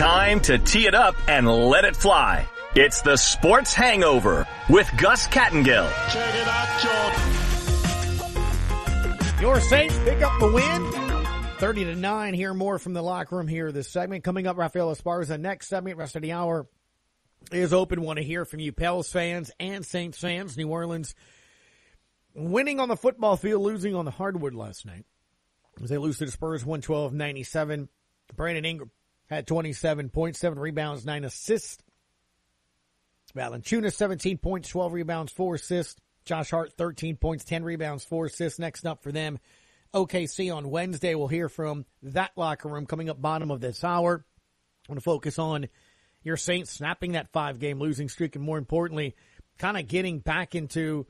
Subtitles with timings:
[0.00, 2.48] Time to tee it up and let it fly.
[2.74, 5.90] It's the Sports Hangover with Gus Kattengell.
[6.08, 6.80] Check it out,
[9.28, 9.42] Jordan.
[9.42, 10.90] Your Saints pick up the win.
[11.58, 12.32] 30 to 9.
[12.32, 14.24] Hear more from the locker room here this segment.
[14.24, 15.38] Coming up, Rafael Esparza.
[15.38, 16.66] Next segment, rest of the hour
[17.52, 18.00] is open.
[18.00, 20.56] Want to hear from you, Pels fans and Saints fans.
[20.56, 21.14] New Orleans
[22.32, 25.04] winning on the football field, losing on the hardwood last night.
[25.82, 27.88] As they lose to the Spurs 112-97.
[28.34, 28.90] Brandon Ingram
[29.30, 31.82] had 27 points, 7 rebounds, 9 assists.
[33.34, 36.00] Valanciunas 17 points, 12 rebounds, 4 assists.
[36.24, 38.58] Josh Hart 13 points, 10 rebounds, 4 assists.
[38.58, 39.38] Next up for them,
[39.94, 41.14] OKC on Wednesday.
[41.14, 44.24] We'll hear from that locker room coming up bottom of this hour.
[44.88, 45.68] I want to focus on
[46.22, 49.14] your Saints snapping that five game losing streak and more importantly,
[49.58, 51.06] kind of getting back into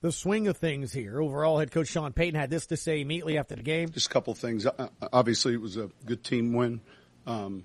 [0.00, 1.20] the swing of things here.
[1.20, 3.90] Overall, head coach Sean Payton had this to say immediately after the game.
[3.90, 4.66] Just a couple things.
[5.12, 6.80] Obviously, it was a good team win.
[7.28, 7.64] Um,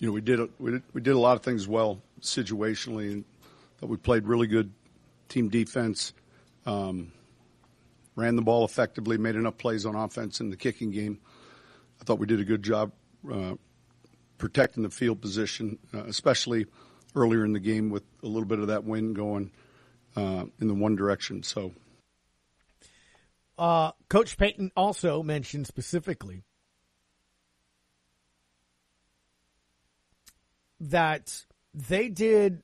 [0.00, 3.12] you know, we did, a, we did we did a lot of things well situationally,
[3.12, 3.24] and
[3.78, 4.72] that we played really good
[5.28, 6.12] team defense.
[6.66, 7.12] Um,
[8.16, 11.20] ran the ball effectively, made enough plays on offense in the kicking game.
[12.00, 12.92] I thought we did a good job
[13.32, 13.54] uh,
[14.38, 16.66] protecting the field position, uh, especially
[17.14, 19.52] earlier in the game with a little bit of that wind going
[20.16, 21.42] uh, in the one direction.
[21.42, 21.72] So,
[23.56, 26.42] Uh, Coach Payton also mentioned specifically
[30.80, 32.62] that they did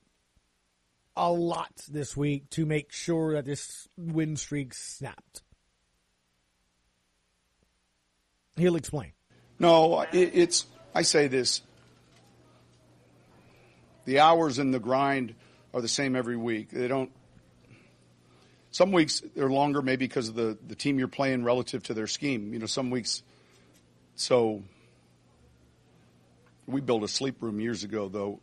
[1.15, 5.41] a lot this week to make sure that this win streak snapped.
[8.55, 9.13] He'll explain.
[9.59, 10.65] no, it, it's.
[10.95, 11.61] I say this:
[14.05, 15.35] the hours and the grind
[15.73, 16.69] are the same every week.
[16.71, 17.11] They don't.
[18.71, 22.07] Some weeks they're longer, maybe because of the the team you're playing relative to their
[22.07, 22.53] scheme.
[22.53, 23.21] You know, some weeks.
[24.15, 24.63] So.
[26.67, 28.41] We built a sleep room years ago, though,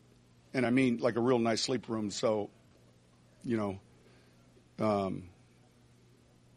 [0.52, 2.10] and I mean like a real nice sleep room.
[2.10, 2.50] So,
[3.44, 3.80] you know,
[4.78, 5.24] um,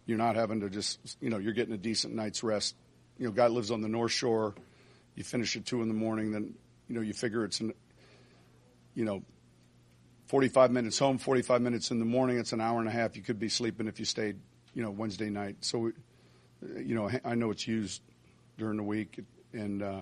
[0.05, 2.75] you're not having to just, you know, you're getting a decent night's rest.
[3.17, 4.55] You know, guy lives on the North Shore.
[5.15, 6.53] You finish at two in the morning, then
[6.87, 7.73] you know you figure it's an,
[8.95, 9.23] you know,
[10.27, 12.37] 45 minutes home, 45 minutes in the morning.
[12.37, 13.15] It's an hour and a half.
[13.15, 14.37] You could be sleeping if you stayed,
[14.73, 15.57] you know, Wednesday night.
[15.61, 15.91] So,
[16.61, 18.01] you know, I know it's used
[18.57, 19.19] during the week,
[19.53, 20.01] and uh,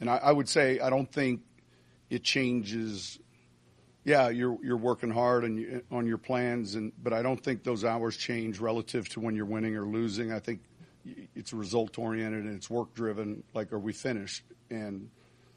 [0.00, 1.40] and I, I would say I don't think
[2.10, 3.18] it changes.
[4.04, 7.64] Yeah, you're you're working hard and you, on your plans, and but I don't think
[7.64, 10.32] those hours change relative to when you're winning or losing.
[10.32, 10.60] I think
[11.34, 13.42] it's result oriented and it's work driven.
[13.54, 14.44] Like, are we finished?
[14.70, 15.10] And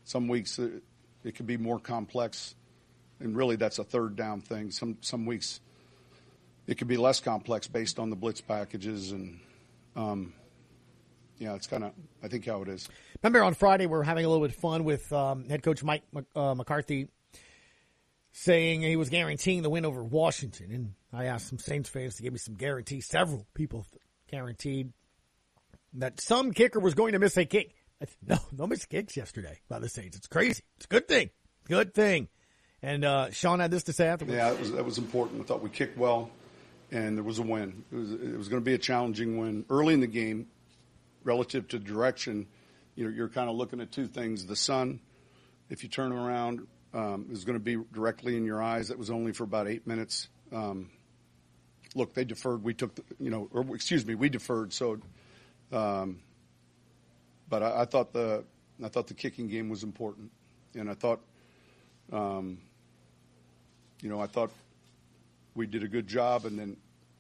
[0.04, 0.84] some weeks it,
[1.24, 2.56] it could be more complex,
[3.20, 4.72] and really that's a third down thing.
[4.72, 5.62] Some some weeks
[6.68, 9.40] it could be less complex based on the blitz packages and.
[9.96, 10.34] Um,
[11.42, 11.92] yeah, it's kind of,
[12.22, 12.88] I think, how it is.
[13.24, 15.84] Remember on Friday we were having a little bit of fun with um, head coach
[15.84, 16.04] Mike
[16.36, 17.08] uh, McCarthy
[18.32, 22.24] saying he was guaranteeing the win over Washington, and I asked some Saints fans to
[22.24, 23.06] give me some guarantees.
[23.06, 23.86] Several people
[24.30, 24.94] guaranteed
[25.94, 27.76] that some kicker was going to miss a kick.
[28.26, 30.18] No, no missed kicks yesterday by the Saints.
[30.18, 30.64] It's crazy.
[30.78, 31.30] It's a good thing.
[31.66, 32.30] Good thing.
[32.82, 34.36] And uh, Sean had this to say afterwards.
[34.36, 35.40] Yeah, that was, that was important.
[35.40, 36.32] I thought we kicked well,
[36.90, 37.84] and there was a win.
[37.92, 40.48] It was, it was going to be a challenging win early in the game,
[41.24, 42.48] relative to direction.
[42.96, 45.00] You're kind of looking at two things: the sun,
[45.70, 48.90] if you turn around, um, is going to be directly in your eyes.
[48.90, 50.30] That was only for about eight minutes.
[50.52, 50.90] Um,
[51.96, 52.64] look, they deferred.
[52.64, 54.74] We took, the, you know, or excuse me, we deferred.
[54.74, 55.00] So,
[55.72, 56.20] um,
[57.50, 58.44] but I, thought the
[58.84, 60.32] I thought the kicking game was important,
[60.76, 61.22] and I thought,
[64.02, 64.52] you know, I thought
[65.56, 66.78] we did a good job, and then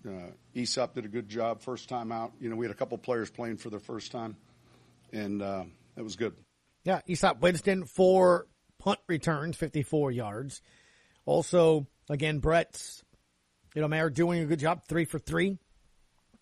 [0.08, 2.32] uh, Easop did a good job first time out.
[2.40, 4.36] You know, we had a couple players playing for their first time,
[5.12, 5.64] and uh,
[5.96, 6.34] that was good.
[6.84, 8.48] Yeah, Easop Winston four
[8.80, 10.62] punt returns, 54 yards.
[11.26, 13.04] Also, again, Brett's,
[13.76, 15.58] you know, Maher doing a good job, three for three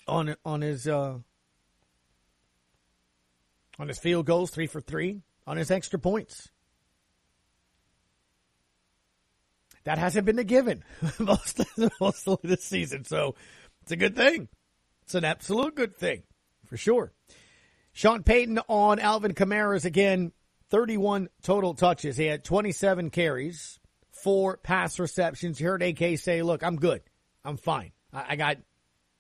[0.08, 1.18] on on his uh,
[3.78, 6.50] on his field goals, three for three on his extra points.
[9.84, 10.84] That hasn't been a given
[11.20, 13.36] most of, this season, so
[13.82, 14.50] it's a good thing.
[15.04, 16.24] It's an absolute good thing
[16.66, 17.12] for sure.
[18.00, 20.32] Sean Payton on Alvin Kamara's again,
[20.70, 22.16] 31 total touches.
[22.16, 23.78] He had 27 carries,
[24.10, 25.60] four pass receptions.
[25.60, 27.02] You heard AK say, look, I'm good.
[27.44, 27.92] I'm fine.
[28.14, 28.56] I, I got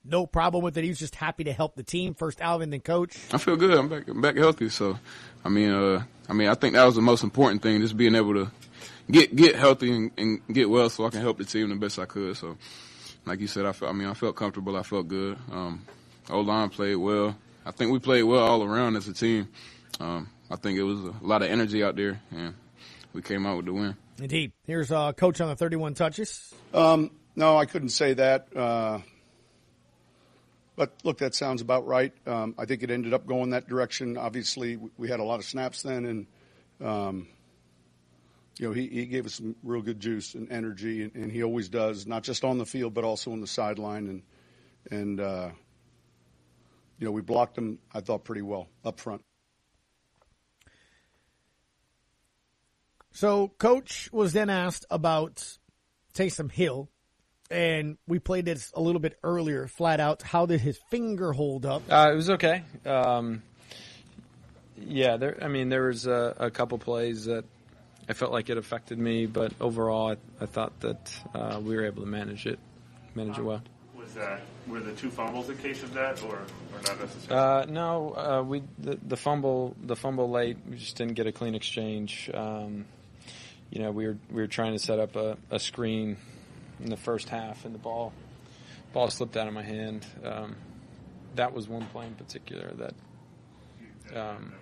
[0.05, 0.85] no problem with it.
[0.85, 2.13] He was just happy to help the team.
[2.13, 3.17] First Alvin, then coach.
[3.33, 3.77] I feel good.
[3.77, 4.69] I'm back, I'm back healthy.
[4.69, 4.97] So,
[5.43, 8.15] I mean, uh, I mean, I think that was the most important thing, just being
[8.15, 8.49] able to
[9.11, 11.99] get get healthy and, and get well, so I can help the team the best
[11.99, 12.37] I could.
[12.37, 12.55] So,
[13.25, 14.77] like you said, I felt, I mean, I felt comfortable.
[14.77, 15.37] I felt good.
[15.51, 15.85] Um,
[16.29, 17.35] O line played well.
[17.65, 19.49] I think we played well all around as a team.
[19.99, 22.55] Um, I think it was a lot of energy out there, and
[23.13, 23.95] we came out with the win.
[24.19, 24.51] Indeed.
[24.65, 26.53] Here's uh, coach on the 31 touches.
[26.73, 28.55] Um, no, I couldn't say that.
[28.55, 28.99] Uh,
[30.75, 32.13] but look, that sounds about right.
[32.25, 34.17] Um, I think it ended up going that direction.
[34.17, 36.27] Obviously, we had a lot of snaps then, and
[36.87, 37.27] um,
[38.57, 41.43] you know he, he gave us some real good juice and energy, and, and, he
[41.43, 44.07] always does, not just on the field but also on the sideline.
[44.07, 44.23] And
[44.89, 45.49] and uh,
[46.99, 49.23] you know we blocked them, I thought, pretty well up front.
[53.11, 55.57] So, coach was then asked about
[56.13, 56.89] Taysom Hill
[57.51, 60.21] and we played this a little bit earlier, flat out.
[60.21, 61.81] How did his finger hold up?
[61.89, 62.63] Uh, it was okay.
[62.85, 63.41] Um,
[64.77, 65.37] yeah, there.
[65.41, 67.45] I mean, there was a, a, couple plays that
[68.07, 71.85] I felt like it affected me, but overall, I, I thought that uh, we were
[71.85, 72.59] able to manage it,
[73.15, 73.61] manage it well.
[74.09, 77.29] Was that were the two fumbles the case of that, or, or not necessarily?
[77.29, 80.57] Uh, no, uh, we the, the, fumble the fumble late.
[80.67, 82.29] We just didn't get a clean exchange.
[82.33, 82.85] Um,
[83.69, 86.17] you know, we were we were trying to set up a, a screen
[86.79, 88.11] in the first half, and the ball
[88.93, 90.07] ball slipped out of my hand.
[90.23, 90.55] Um,
[91.35, 92.95] that was one play in particular that.
[94.17, 94.53] Um,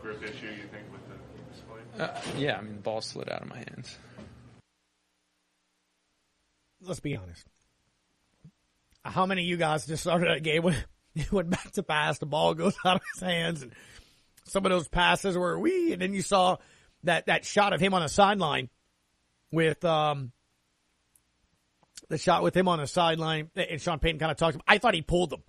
[0.00, 1.80] grip issue, you think, with the display?
[1.98, 3.98] Uh, yeah, I mean, the ball slid out of my hands.
[6.80, 7.51] Let's be honest.
[9.04, 10.76] How many of you guys just started a game when
[11.14, 13.72] he went back to pass, the ball goes out of his hands, and
[14.44, 16.56] some of those passes were we, and then you saw
[17.04, 18.68] that that shot of him on the sideline
[19.50, 20.32] with um,
[22.08, 24.56] the shot with him on the sideline, and Sean Payton kind of talked.
[24.56, 25.42] Him I thought he pulled them.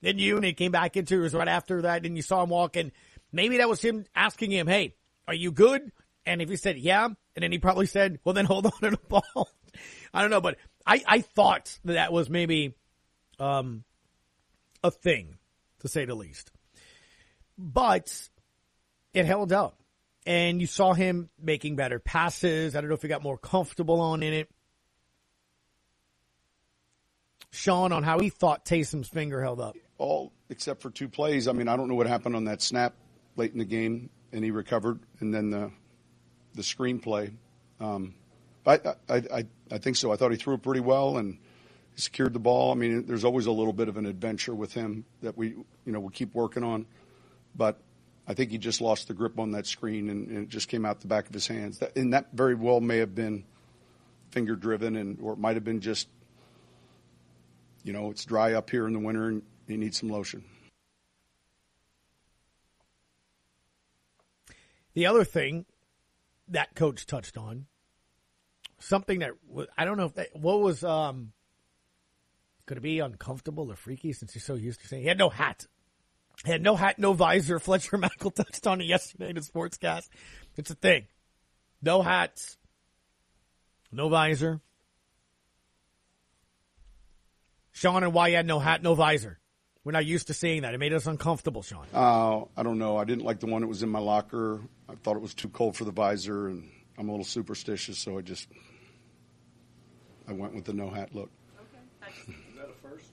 [0.00, 2.42] Then you, and he came back into it was right after that, and you saw
[2.42, 2.92] him walking.
[3.32, 4.94] Maybe that was him asking him, "Hey,
[5.26, 5.92] are you good?"
[6.26, 8.90] And if he said, "Yeah," and then he probably said, "Well, then hold on to
[8.90, 9.48] the ball."
[10.12, 12.74] I don't know, but I I thought that that was maybe
[13.44, 13.84] um
[14.82, 15.38] a thing,
[15.80, 16.50] to say the least.
[17.56, 18.28] But
[19.12, 19.78] it held up,
[20.26, 22.74] and you saw him making better passes.
[22.74, 24.48] I don't know if he got more comfortable on in it.
[27.50, 29.76] Sean on how he thought Taysom's finger held up.
[29.96, 31.46] All except for two plays.
[31.46, 32.94] I mean, I don't know what happened on that snap
[33.36, 35.70] late in the game, and he recovered, and then the
[36.54, 37.32] the screenplay.
[37.78, 38.14] Um,
[38.66, 40.12] I, I, I I think so.
[40.12, 41.38] I thought he threw it pretty well and
[41.94, 42.72] he secured the ball.
[42.72, 45.92] I mean, there's always a little bit of an adventure with him that we you
[45.92, 46.86] know we keep working on,
[47.54, 47.78] but
[48.26, 50.84] I think he just lost the grip on that screen and, and it just came
[50.84, 51.78] out the back of his hands.
[51.78, 53.44] That, and that very well may have been
[54.30, 56.08] finger driven, and or it might have been just
[57.84, 60.42] you know, it's dry up here in the winter and you need some lotion.
[64.94, 65.66] The other thing
[66.48, 67.66] that coach touched on,
[68.78, 69.32] something that
[69.76, 71.32] I don't know if that, what was, um,
[72.66, 75.28] could it be uncomfortable or freaky since he's so used to saying he had no
[75.28, 75.66] hat.
[76.44, 77.58] He had no hat, no visor.
[77.60, 80.08] Fletcher Mackel touched on it yesterday in the sportscast.
[80.56, 81.06] It's a thing.
[81.82, 82.56] No hats,
[83.92, 84.60] no visor.
[87.72, 89.38] Sean, and why had no hat, no visor.
[89.82, 90.72] We're not used to seeing that.
[90.72, 91.86] It made us uncomfortable, Sean.
[91.92, 92.96] Uh, I don't know.
[92.96, 94.60] I didn't like the one that was in my locker.
[94.88, 98.16] I thought it was too cold for the visor, and I'm a little superstitious, so
[98.16, 98.48] I just
[100.26, 101.30] I went with the no hat look.
[101.58, 102.32] Okay.
[102.32, 103.10] Is that a first?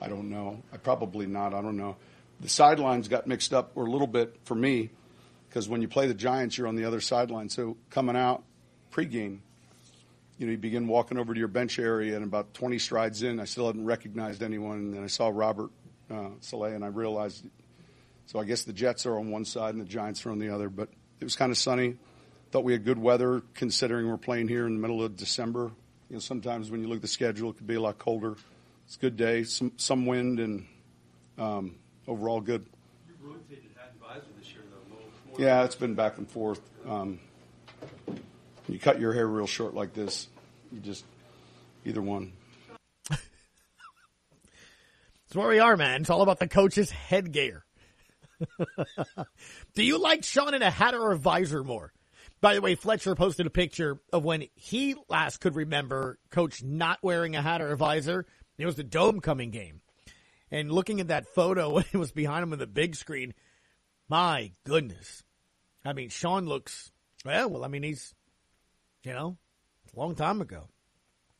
[0.00, 0.62] I don't know.
[0.72, 1.54] I probably not.
[1.54, 1.96] I don't know.
[2.40, 4.90] The sidelines got mixed up or a little bit for me
[5.48, 7.48] because when you play the Giants, you're on the other sideline.
[7.48, 8.44] So coming out
[8.92, 9.38] pregame,
[10.38, 13.40] you know, you begin walking over to your bench area, and about 20 strides in,
[13.40, 14.76] I still hadn't recognized anyone.
[14.76, 15.70] And then I saw Robert
[16.10, 17.46] uh, Saleh, and I realized.
[18.26, 20.50] So I guess the Jets are on one side and the Giants are on the
[20.50, 20.68] other.
[20.68, 21.96] But it was kind of sunny.
[22.50, 25.70] Thought we had good weather, considering we're playing here in the middle of December.
[26.10, 28.36] You know, sometimes when you look at the schedule, it could be a lot colder.
[28.86, 30.66] It's a good day, some some wind, and
[31.38, 31.74] um,
[32.06, 32.66] overall good.
[33.08, 35.42] You rotated hat and visor this year, though.
[35.42, 36.60] Yeah, it's been back and forth.
[36.88, 37.18] Um,
[38.68, 40.28] you cut your hair real short like this,
[40.72, 41.04] you just
[41.84, 42.32] either one.
[43.08, 43.20] That's
[45.34, 46.02] where we are, man.
[46.02, 47.64] It's all about the coach's headgear.
[49.74, 51.92] Do you like Sean in a hat or a visor more?
[52.40, 56.98] By the way, Fletcher posted a picture of when he last could remember Coach not
[57.02, 58.26] wearing a hat or a visor.
[58.58, 59.80] It was the dome coming game.
[60.50, 63.34] And looking at that photo when it was behind him on the big screen,
[64.08, 65.22] my goodness.
[65.84, 66.90] I mean, Sean looks,
[67.24, 68.14] well, well, I mean, he's
[69.06, 69.38] you know,
[69.94, 70.68] a long time ago,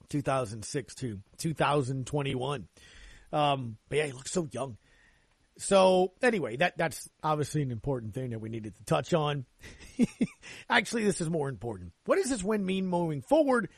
[0.08, 2.68] 2006 to 2021.
[3.32, 4.76] Um, but yeah, he looks so young.
[5.58, 9.46] So anyway, that that's obviously an important thing that we needed to touch on.
[10.70, 11.92] Actually, this is more important.
[12.04, 13.68] What does this win mean moving forward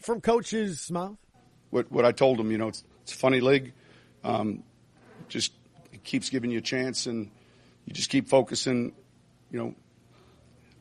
[0.00, 1.18] from coach's mouth?
[1.70, 3.72] What what I told him, you know, it's it's a funny league.
[4.24, 4.62] Um,
[5.28, 5.52] just
[5.92, 7.30] it keeps giving you a chance, and
[7.84, 8.92] you just keep focusing
[9.50, 9.74] you know,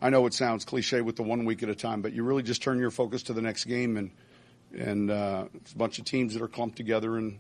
[0.01, 2.44] I know it sounds cliche with the one week at a time, but you really
[2.44, 4.12] just turn your focus to the next game, and
[4.75, 7.39] and uh, it's a bunch of teams that are clumped together and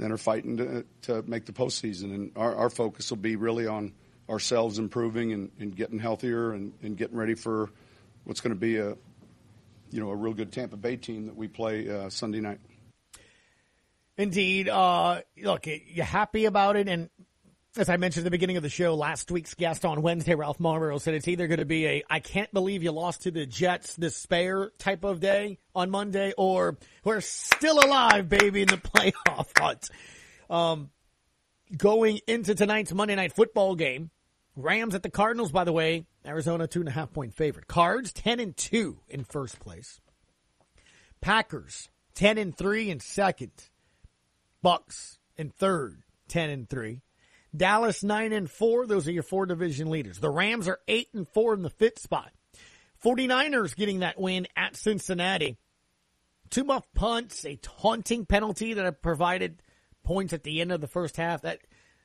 [0.00, 2.14] and are fighting to, to make the postseason.
[2.14, 3.92] And our, our focus will be really on
[4.28, 7.70] ourselves improving and, and getting healthier and, and getting ready for
[8.24, 8.96] what's going to be a
[9.90, 12.58] you know a real good Tampa Bay team that we play uh, Sunday night.
[14.16, 14.68] Indeed.
[14.68, 17.10] Uh, look, you happy about it, and
[17.76, 20.58] as I mentioned at the beginning of the show, last week's guest on Wednesday, Ralph
[20.58, 23.46] Marmero, said it's either going to be a I can't believe you lost to the
[23.46, 29.48] Jets despair type of day on Monday, or we're still alive, baby, in the playoff
[29.58, 29.88] hunt.
[30.48, 30.90] Um,
[31.76, 34.10] going into tonight's Monday night football game,
[34.54, 37.66] Rams at the Cardinals, by the way, Arizona two and a half point favorite.
[37.66, 40.00] Cards ten and two in first place.
[41.20, 43.50] Packers ten and three in second.
[44.64, 47.02] Bucks in third, ten and three.
[47.54, 48.86] Dallas nine and four.
[48.86, 50.18] Those are your four division leaders.
[50.18, 52.32] The Rams are eight and four in the fifth spot.
[53.04, 55.58] 49ers getting that win at Cincinnati.
[56.48, 59.60] Two muff punts, a taunting penalty that provided
[60.02, 61.42] points at the end of the first half.
[61.42, 61.58] That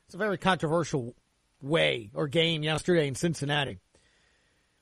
[0.04, 1.16] it's a very controversial
[1.62, 3.78] way or game yesterday in Cincinnati.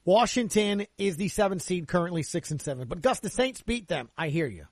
[0.04, 2.88] Washington is the seventh seed, currently six and seven.
[2.88, 4.08] But Gus, the Saints beat them.
[4.18, 4.66] I hear you.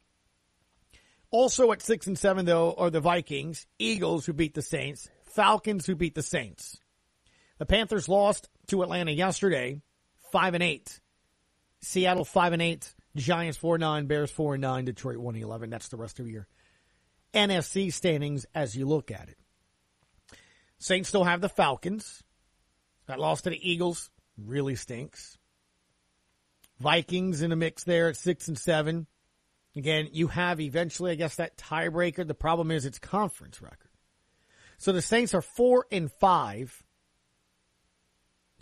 [1.30, 5.86] Also at six and seven, though, are the Vikings, Eagles, who beat the Saints, Falcons
[5.86, 6.78] who beat the Saints.
[7.58, 9.80] The Panthers lost to Atlanta yesterday,
[10.32, 11.00] five and eight.
[11.80, 12.94] Seattle five and eight.
[13.16, 14.06] Giants four and nine.
[14.06, 14.84] Bears four and nine.
[14.84, 15.70] Detroit one and eleven.
[15.70, 16.46] That's the rest of your
[17.32, 19.38] NFC standings as you look at it.
[20.78, 22.22] Saints still have the Falcons.
[23.06, 25.38] That loss to the Eagles really stinks.
[26.80, 29.06] Vikings in the mix there at six and seven.
[29.76, 32.26] Again, you have eventually, I guess, that tiebreaker.
[32.26, 33.90] The problem is it's conference record.
[34.78, 36.82] So the Saints are four and five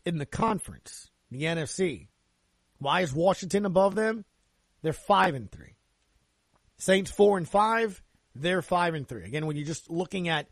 [0.05, 2.09] in the conference, the NFC.
[2.79, 4.25] Why is Washington above them?
[4.83, 5.77] They're five and three.
[6.77, 8.03] Saints four and five,
[8.35, 9.25] they're five and three.
[9.25, 10.49] Again, when you're just looking at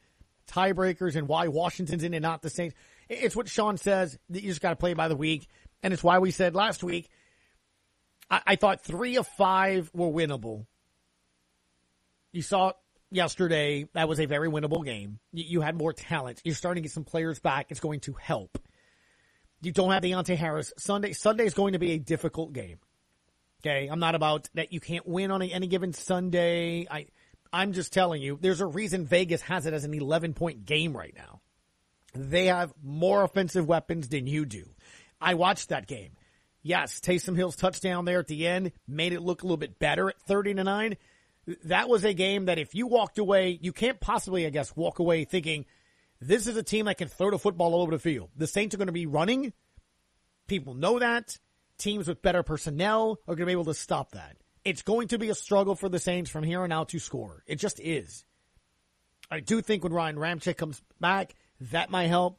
[0.47, 2.75] tiebreakers and why Washington's in and not the Saints,
[3.09, 5.49] it's what Sean says that you just got to play by the week.
[5.83, 7.11] And it's why we said last week,
[8.31, 10.67] I, thought three of five were winnable.
[12.33, 12.73] You saw
[13.11, 15.19] yesterday, that was a very winnable game.
[15.33, 16.41] You, had more talent.
[16.45, 17.67] You're starting to get some players back.
[17.71, 18.59] It's going to help.
[19.61, 20.73] You don't have Deonte Harris.
[20.79, 22.79] Sunday, Sunday is going to be a difficult game.
[23.61, 23.89] Okay.
[23.89, 26.87] I'm not about that you can't win on any given Sunday.
[26.91, 27.07] I,
[27.53, 30.97] I'm just telling you, there's a reason Vegas has it as an 11 point game
[30.97, 31.41] right now.
[32.15, 34.65] They have more offensive weapons than you do.
[35.21, 36.13] I watched that game.
[36.63, 40.09] Yes, Taysom Hill's touchdown there at the end made it look a little bit better
[40.09, 40.97] at 30 to 9
[41.65, 44.99] that was a game that if you walked away, you can't possibly, I guess, walk
[44.99, 45.65] away thinking
[46.21, 48.31] this is a team that can throw the football all over the field.
[48.37, 49.53] The Saints are going to be running.
[50.47, 51.39] People know that.
[51.79, 54.37] Teams with better personnel are going to be able to stop that.
[54.65, 57.43] It's going to be a struggle for the Saints from here on out to score.
[57.47, 58.25] It just is.
[59.29, 61.35] I do think when Ryan Ramczyk comes back,
[61.73, 62.39] that might help.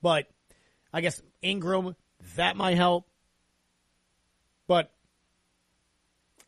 [0.00, 0.26] But
[0.92, 1.94] I guess Ingram,
[2.36, 3.06] that might help.
[4.66, 4.92] But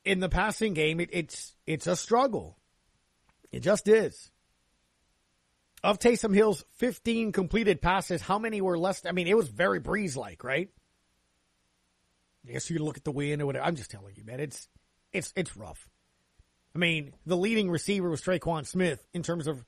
[0.05, 2.59] in the passing game, it, it's it's a struggle.
[3.53, 4.31] It just is.
[5.83, 9.05] Of Taysom Hill's 15 completed passes, how many were less?
[9.05, 10.71] I mean, it was very Brees like, right?
[12.49, 13.65] I guess you look at the win or whatever.
[13.65, 14.69] I'm just telling you, man, it's
[15.13, 15.89] it's it's rough.
[16.75, 19.65] I mean, the leading receiver was Tre'Quan Smith in terms of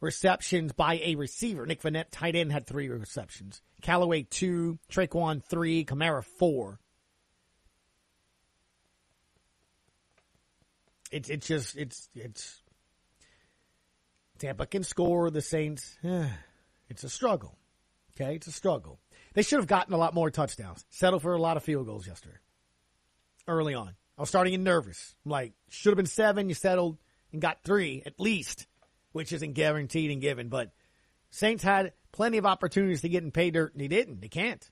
[0.00, 1.66] receptions by a receiver.
[1.66, 3.62] Nick Vannett, tight end, had three receptions.
[3.82, 6.80] Callaway two, Tre'Quan three, Kamara four.
[11.10, 12.62] it's it's just it's it's
[14.38, 15.30] Tampa can score.
[15.30, 16.28] The Saints, eh,
[16.88, 17.56] it's a struggle.
[18.14, 19.00] Okay, it's a struggle.
[19.34, 20.84] They should have gotten a lot more touchdowns.
[20.90, 22.36] Settled for a lot of field goals yesterday.
[23.46, 25.14] Early on, I was starting to get nervous.
[25.24, 26.48] I'm like, should have been seven.
[26.48, 26.98] You settled
[27.32, 28.66] and got three at least,
[29.16, 30.50] which isn't guaranteed and given.
[30.50, 30.72] But
[31.30, 34.20] Saints had plenty of opportunities to get in pay dirt, and they didn't.
[34.20, 34.70] They can't.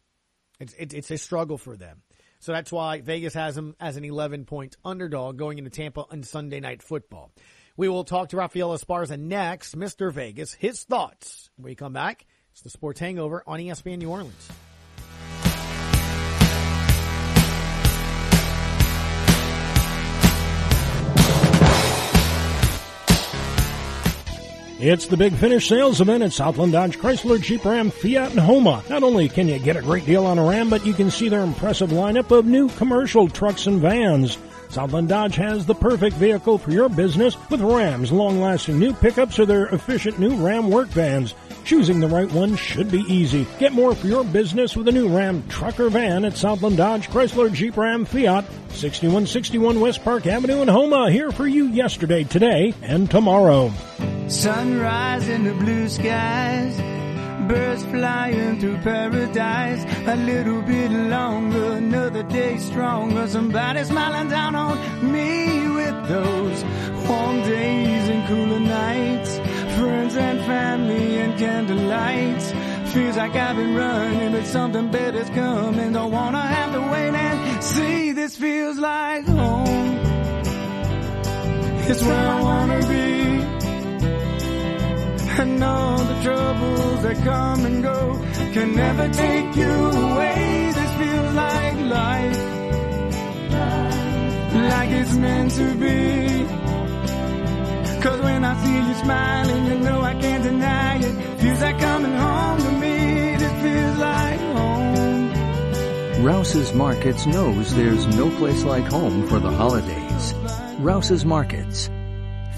[0.60, 2.02] It's it's, it's a struggle for them.
[2.40, 6.22] So that's why Vegas has them as an 11 point underdog going into Tampa on
[6.22, 7.32] Sunday night football.
[7.76, 10.12] We will talk to Rafael Esparza next, Mr.
[10.12, 11.50] Vegas, his thoughts.
[11.56, 14.50] When we come back, it's the Sports Hangover on ESPN New Orleans.
[24.86, 28.84] It's the Big Finish sales event at Southland Dodge Chrysler Jeep Ram Fiat and Houma.
[28.90, 31.30] Not only can you get a great deal on a Ram, but you can see
[31.30, 34.36] their impressive lineup of new commercial trucks and vans.
[34.68, 39.46] Southland Dodge has the perfect vehicle for your business with Ram's long-lasting new pickups or
[39.46, 41.34] their efficient new Ram work vans.
[41.64, 43.46] Choosing the right one should be easy.
[43.58, 47.08] Get more for your business with a new Ram truck or van at Southland Dodge,
[47.08, 51.10] Chrysler, Jeep, Ram, Fiat, 6161 West Park Avenue in Houma.
[51.10, 53.72] Here for you yesterday, today, and tomorrow.
[54.28, 56.76] Sunrise in the blue skies,
[57.48, 59.84] birds flying through paradise.
[60.06, 63.26] A little bit longer, another day stronger.
[63.26, 66.62] Somebody smiling down on me with those
[67.08, 69.43] warm days and cooler nights.
[69.84, 72.46] Friends and family and candlelights.
[72.94, 75.92] Feels like I've been running, but something better's coming.
[75.92, 78.12] Don't wanna have to wait and see.
[78.12, 79.98] This feels like home.
[81.90, 83.08] It's where I wanna be.
[85.42, 87.98] And all the troubles that come and go
[88.54, 89.74] can never take you
[90.06, 90.72] away.
[90.78, 92.40] This feels like life.
[94.72, 96.73] Like it's meant to be.
[98.04, 101.40] Cause when I see you smiling, you know I can't deny it.
[101.40, 103.36] Feels like coming home to me.
[103.38, 106.22] This feels like home.
[106.22, 110.34] Rouse's Markets knows there's no place like home for the holidays.
[110.80, 111.88] Rouse's Markets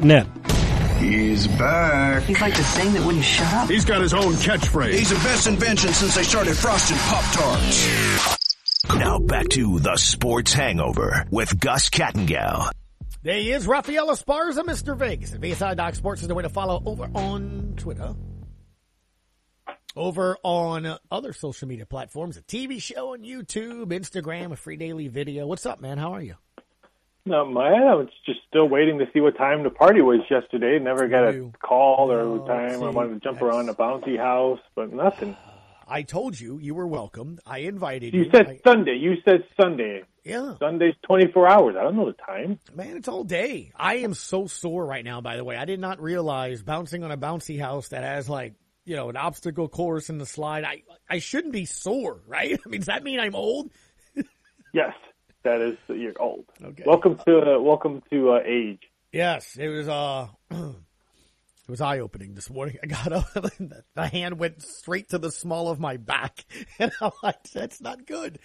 [0.00, 0.26] viscom.net.
[1.00, 2.22] He's back.
[2.24, 3.70] He's like the thing that wouldn't shut up.
[3.70, 4.92] He's got his own catchphrase.
[4.92, 8.36] He's the best invention since they started frosted Pop Tarts.
[8.98, 12.70] Now back to the Sports Hangover with Gus Kattengell.
[13.22, 14.96] There he is, Rafael Esparza, Mr.
[14.96, 15.32] Vegas.
[15.32, 18.14] And VSI Doc Sports is the way to follow over on Twitter.
[19.96, 25.08] Over on other social media platforms, a TV show on YouTube, Instagram, a free daily
[25.08, 25.46] video.
[25.46, 25.98] What's up, man?
[25.98, 26.36] How are you?
[27.30, 30.80] No, my I was just still waiting to see what time the party was yesterday.
[30.80, 32.82] Never got a call or No, time.
[32.82, 35.36] I wanted to jump around the bouncy house, but nothing.
[35.88, 37.38] I told you you were welcome.
[37.46, 38.24] I invited you.
[38.24, 38.96] You said I- Sunday.
[38.96, 40.02] You said Sunday.
[40.24, 40.54] Yeah.
[40.58, 41.76] Sunday's 24 hours.
[41.78, 42.58] I don't know the time.
[42.74, 43.72] Man, it's all day.
[43.74, 45.56] I am so sore right now, by the way.
[45.56, 49.16] I did not realize bouncing on a bouncy house that has like, you know, an
[49.16, 50.64] obstacle course and the slide.
[50.64, 52.58] I, I shouldn't be sore, right?
[52.66, 53.70] I mean, does that mean I'm old?
[54.72, 54.92] Yes,
[55.42, 55.78] that is.
[55.88, 56.44] You're old.
[56.62, 56.82] Okay.
[56.86, 58.82] Welcome to uh, welcome to uh, age.
[59.12, 60.74] Yes, it was, uh, it
[61.68, 62.78] was eye opening this morning.
[62.82, 66.44] I got up the hand went straight to the small of my back.
[66.78, 68.38] And I'm like, that's not good.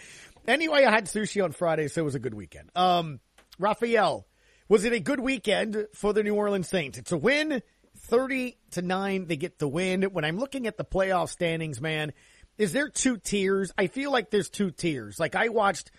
[0.47, 2.69] Anyway, I had sushi on Friday, so it was a good weekend.
[2.75, 3.19] Um,
[3.59, 4.27] Raphael,
[4.67, 6.97] was it a good weekend for the New Orleans Saints?
[6.97, 7.61] It's a win,
[7.97, 9.27] 30 to 9.
[9.27, 10.03] They get the win.
[10.03, 12.11] When I'm looking at the playoff standings, man,
[12.57, 13.71] is there two tiers?
[13.77, 15.19] I feel like there's two tiers.
[15.19, 15.91] Like I watched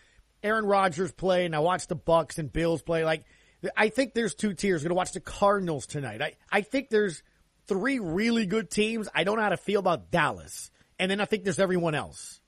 [0.47, 3.05] Aaron Rodgers play and I watched the Bucks and Bills play.
[3.05, 3.25] Like
[3.77, 4.83] I think there's two tiers.
[4.83, 6.23] I'm going to watch the Cardinals tonight.
[6.23, 7.23] I, I think there's
[7.67, 9.09] three really good teams.
[9.15, 10.71] I don't know how to feel about Dallas.
[10.99, 12.41] And then I think there's everyone else.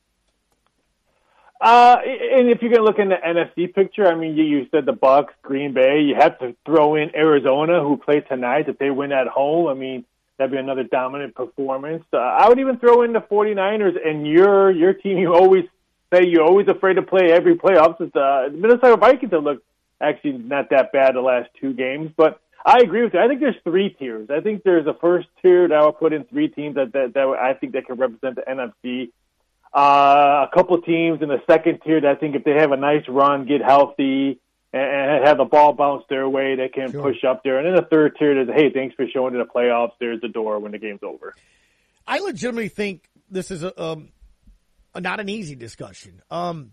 [1.61, 4.87] Uh, and if you're gonna look in the NFC picture, I mean, you, you said
[4.87, 6.03] the Bucks, Green Bay.
[6.03, 8.69] You have to throw in Arizona, who play tonight.
[8.69, 10.05] If they win at home, I mean,
[10.37, 12.05] that'd be another dominant performance.
[12.13, 15.19] Uh, I would even throw in the 49ers and your your team.
[15.19, 15.65] You always
[16.13, 18.01] say you're always afraid to play every playoffs.
[18.01, 19.65] It's, uh, the Minnesota Vikings have looked
[20.01, 23.21] actually not that bad the last two games, but I agree with you.
[23.21, 24.29] I think there's three tiers.
[24.31, 27.27] I think there's a first tier that would put in three teams that that, that
[27.27, 29.11] I think that can represent the NFC.
[29.75, 32.77] Uh, a couple teams in the second tier that I think if they have a
[32.77, 34.41] nice run, get healthy,
[34.73, 37.59] and, and have the ball bounce their way, they can push up there.
[37.59, 39.93] And then the third tier is, hey, thanks for showing to the playoffs.
[40.01, 41.35] There's the door when the game's over.
[42.07, 44.18] I legitimately think this is a, um, a
[44.95, 46.23] not an easy discussion.
[46.31, 46.73] Um,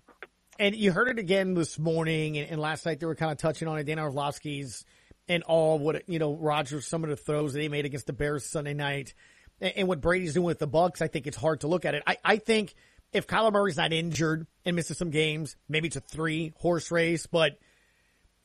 [0.58, 3.38] and you heard it again this morning and, and last night they were kind of
[3.38, 3.84] touching on it.
[3.84, 4.86] Dan Orlovsky's
[5.28, 8.14] and all what, you know, Rodgers, some of the throws that he made against the
[8.14, 9.14] Bears Sunday night
[9.60, 11.02] and, and what Brady's doing with the Bucks.
[11.02, 12.04] I think it's hard to look at it.
[12.06, 12.74] I, I think
[13.12, 17.28] if Kyler Murray's not injured and misses some games, maybe it's a three horse race,
[17.28, 17.58] but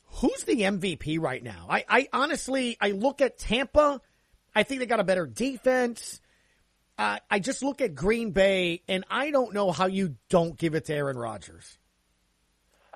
[0.05, 1.67] who's the MVP right now?
[1.69, 4.01] I, I honestly, I look at Tampa.
[4.55, 6.21] I think they got a better defense.
[7.01, 10.75] Uh, I just look at Green Bay, and I don't know how you don't give
[10.75, 11.79] it to Aaron Rodgers.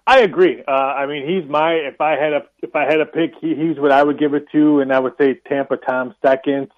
[0.06, 0.62] I agree.
[0.68, 3.54] Uh, I mean, he's my if I had a if I had a pick, he,
[3.54, 6.70] he's what I would give it to, and I would say Tampa Tom second,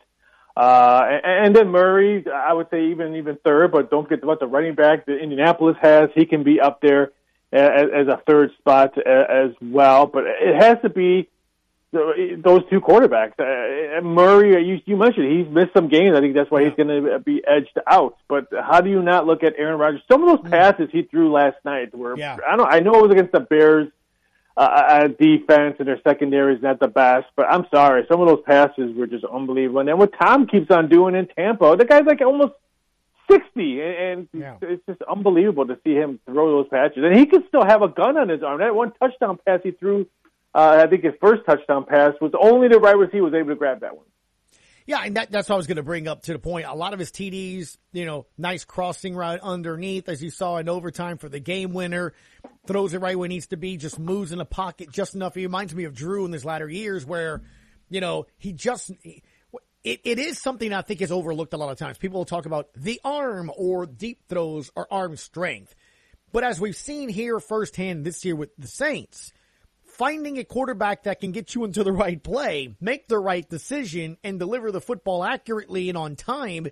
[0.56, 2.24] uh, and, and then Murray.
[2.32, 5.76] I would say even even third, but don't forget about the running back that Indianapolis
[5.82, 6.10] has.
[6.14, 7.10] He can be up there
[7.52, 11.28] as, as a third spot as well, but it has to be
[12.38, 13.38] those two quarterbacks.
[13.38, 16.16] Uh, Murray, you, you mentioned he's missed some games.
[16.16, 18.16] I think that's why he's going to be edged out.
[18.28, 20.02] But how do you not look at Aaron Rodgers?
[20.10, 22.16] Some of those passes he threw last night were.
[22.16, 22.36] Yeah.
[22.46, 22.72] I don't.
[22.72, 23.88] I know it was against the Bears.
[24.58, 28.26] Uh, uh, defense and their secondary is not the best, but I'm sorry, some of
[28.26, 29.80] those passes were just unbelievable.
[29.80, 32.54] And then what Tom keeps on doing in Tampa, the guy's like almost
[33.30, 34.28] 60, and, and
[34.62, 37.04] it's just unbelievable to see him throw those passes.
[37.04, 38.60] And he could still have a gun on his arm.
[38.60, 40.06] That one touchdown pass he threw,
[40.56, 43.56] uh, I think his first touchdown pass was only the right receiver was able to
[43.56, 44.06] grab that one.
[44.86, 46.64] Yeah, and that, that's what I was going to bring up to the point.
[46.66, 50.68] A lot of his TDs, you know, nice crossing route underneath, as you saw in
[50.68, 52.14] overtime for the game winner.
[52.66, 55.34] Throws it right where it needs to be, just moves in the pocket just enough.
[55.34, 57.42] He reminds me of Drew in his latter years where,
[57.90, 58.92] you know, he just,
[59.84, 61.98] it, it is something I think is overlooked a lot of times.
[61.98, 65.74] People will talk about the arm or deep throws or arm strength.
[66.32, 69.32] But as we've seen here firsthand this year with the Saints,
[69.96, 74.18] finding a quarterback that can get you into the right play, make the right decision,
[74.22, 76.66] and deliver the football accurately and on time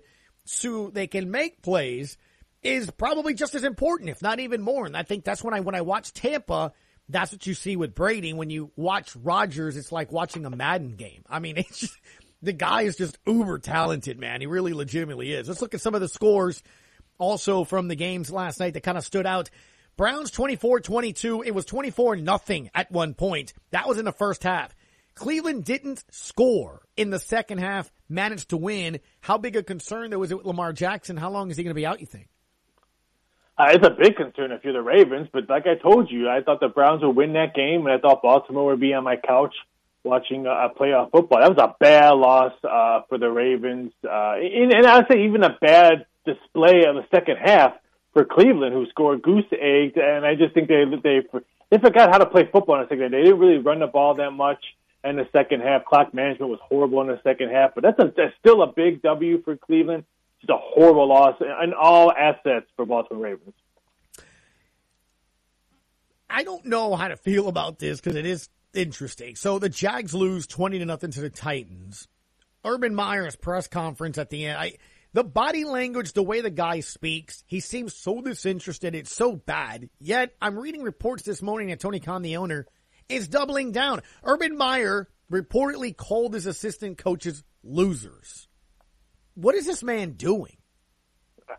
[0.45, 2.17] so they can make plays
[2.61, 4.85] is probably just as important, if not even more.
[4.85, 6.73] And I think that's when I, when I watch Tampa,
[7.09, 8.33] that's what you see with Brady.
[8.33, 11.23] When you watch Rodgers, it's like watching a Madden game.
[11.27, 11.97] I mean, it's just,
[12.41, 14.41] the guy is just uber talented, man.
[14.41, 15.47] He really legitimately is.
[15.47, 16.61] Let's look at some of the scores
[17.17, 19.49] also from the games last night that kind of stood out.
[19.97, 21.45] Browns 24-22.
[21.45, 23.53] It was 24 nothing at one point.
[23.71, 24.75] That was in the first half.
[25.15, 28.99] Cleveland didn't score in the second half, managed to win.
[29.21, 31.15] How big a concern there was it with Lamar Jackson?
[31.15, 32.27] How long is he going to be out, you think?
[33.57, 36.41] Uh, it's a big concern if you're the Ravens, but like I told you, I
[36.41, 39.15] thought the Browns would win that game, and I thought Baltimore would be on my
[39.15, 39.55] couch
[40.03, 41.39] watching uh, playoff football.
[41.39, 45.23] That was a bad loss uh, for the Ravens, uh, and, and I would say
[45.23, 47.75] even a bad display of the second half
[48.15, 49.93] for Cleveland, who scored goose eggs.
[49.97, 51.19] And I just think they they
[51.69, 53.03] they forgot how to play football in the second.
[53.03, 53.11] Half.
[53.11, 54.63] They didn't really run the ball that much
[55.03, 55.85] in the second half.
[55.85, 59.01] Clock management was horrible in the second half, but that's, a, that's still a big
[59.01, 60.05] W for Cleveland.
[60.39, 63.53] Just a horrible loss in all assets for Baltimore Ravens.
[66.29, 69.35] I don't know how to feel about this because it is interesting.
[69.35, 72.07] So the Jags lose 20 to nothing to the Titans.
[72.63, 74.77] Urban Meyer's press conference at the end, I,
[75.15, 78.93] the body language, the way the guy speaks, he seems so disinterested.
[78.93, 79.89] It's so bad.
[79.97, 82.67] Yet I'm reading reports this morning that Tony Khan, the owner,
[83.07, 84.01] is doubling down.
[84.25, 88.49] Urban Meyer reportedly called his assistant coaches losers.
[89.35, 90.57] What is this man doing?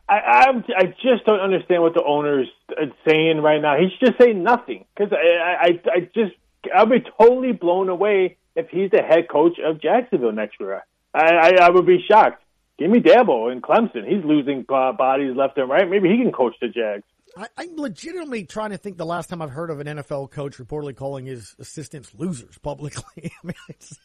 [0.06, 3.78] I, I'm, I just don't understand what the owner's uh, saying right now.
[3.78, 6.34] He should just say nothing because I, I, I just
[6.74, 10.84] I'll be totally blown away if he's the head coach of Jacksonville next year.
[11.14, 12.42] I, I, I would be shocked.
[12.78, 14.06] Give me Dabo in Clemson.
[14.06, 15.88] He's losing uh, bodies left and right.
[15.88, 17.04] Maybe he can coach the Jags.
[17.36, 20.58] I, I'm legitimately trying to think the last time I've heard of an NFL coach
[20.58, 23.32] reportedly calling his assistants losers publicly.
[23.42, 23.98] I mean, it's,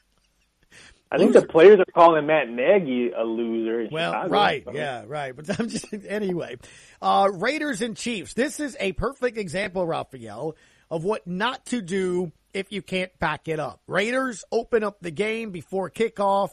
[1.12, 3.89] I think the players are calling Matt Nagy a loser.
[3.91, 4.34] well, Chicago.
[4.34, 5.36] right, yeah, right.
[5.36, 6.57] But I'm just anyway.
[7.01, 8.34] Uh, Raiders and Chiefs.
[8.34, 10.55] This is a perfect example, Raphael,
[10.89, 13.81] of what not to do if you can't back it up.
[13.88, 16.51] Raiders open up the game before kickoff,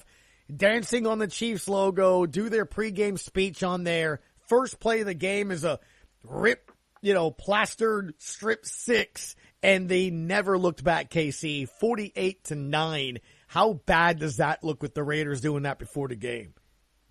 [0.55, 4.21] dancing on the Chiefs logo, do their pregame speech on there.
[4.49, 5.79] First play of the game is a
[6.25, 6.71] rip,
[7.03, 11.11] you know, plastered strip six, and they never looked back.
[11.11, 13.19] KC forty eight to nine.
[13.47, 16.55] How bad does that look with the Raiders doing that before the game?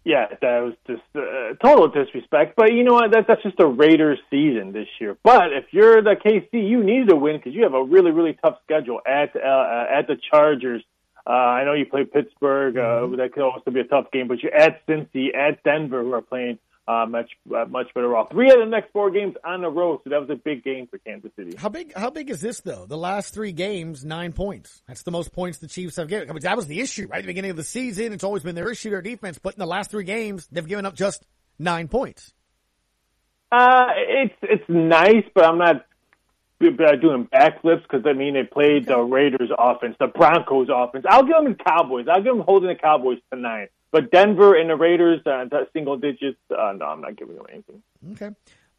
[0.07, 2.55] Yeah, that was just uh, total disrespect.
[2.55, 3.11] But you know what?
[3.11, 5.17] That, that's just a Raiders season this year.
[5.21, 8.37] But if you're the KC, you need to win because you have a really, really
[8.41, 10.81] tough schedule at uh, at the Chargers.
[11.27, 12.77] Uh, I know you play Pittsburgh.
[12.77, 13.17] Uh, Mm-hmm.
[13.17, 14.27] that could also be a tough game.
[14.29, 18.31] But you're at Cincy, at Denver, who are playing uh, much uh, much better off.
[18.31, 20.87] Three of the next four games on the road, so that was a big game
[20.87, 21.57] for Kansas City.
[21.57, 21.93] How big?
[21.93, 22.85] How big is this though?
[22.85, 24.81] The last three games, nine points.
[24.87, 26.29] That's the most points the Chiefs have given.
[26.29, 28.13] I mean, that was the issue right at the beginning of the season.
[28.13, 29.37] It's always been their issue, their defense.
[29.37, 31.25] But in the last three games, they've given up just
[31.59, 32.33] nine points.
[33.51, 35.85] Uh, it's it's nice, but I'm not
[36.59, 41.05] doing backflips because I mean they played the Raiders offense, the Broncos offense.
[41.07, 42.07] I'll give them the Cowboys.
[42.09, 43.69] I'll give them holding the Cowboys tonight.
[43.91, 46.37] But Denver and the Raiders, uh, single digits.
[46.51, 47.81] Uh, no, I'm not giving them anything.
[48.11, 48.29] Okay.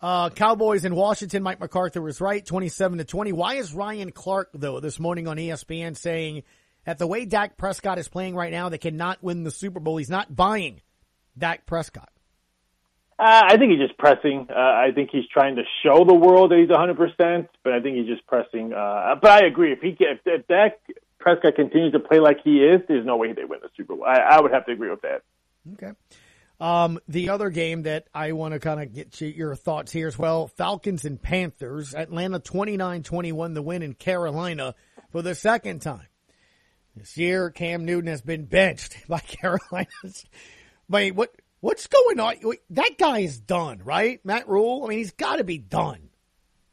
[0.01, 1.43] Uh, Cowboys in Washington.
[1.43, 3.33] Mike McCarthy was right, twenty-seven to twenty.
[3.33, 6.43] Why is Ryan Clark though this morning on ESPN saying
[6.85, 9.97] that the way Dak Prescott is playing right now, they cannot win the Super Bowl?
[9.97, 10.83] He's not buying
[11.37, 12.11] Dak Prescott.
[13.19, 14.47] Uh, I think he's just pressing.
[14.49, 17.97] Uh, I think he's trying to show the world that he's 100%, but I think
[17.97, 18.73] he's just pressing.
[18.73, 19.73] Uh, but I agree.
[19.73, 20.79] If he if, if Dak
[21.19, 24.05] Prescott continues to play like he is, there's no way they win the Super Bowl.
[24.05, 25.23] I, I would have to agree with that.
[25.75, 25.93] Okay.
[26.61, 30.09] Um, the other game that I want to kind of get you, your thoughts here
[30.09, 31.95] as well, Falcons and Panthers.
[31.95, 34.75] Atlanta 29-21 the win in Carolina
[35.11, 36.07] for the second time.
[36.97, 39.87] This year, Cam Newton has been benched by Carolina.
[40.89, 41.35] Wait, what?
[41.61, 42.37] What's going on?
[42.71, 44.25] That guy is done, right?
[44.25, 44.85] Matt Rhule.
[44.85, 46.09] I mean, he's got to be done.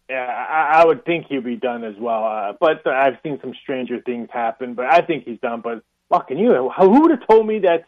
[0.09, 2.23] Yeah, I, I would think he'd be done as well.
[2.25, 4.75] Uh, but I've seen some stranger things happen.
[4.75, 5.61] But I think he's done.
[5.61, 7.85] But fucking you, who would have told me that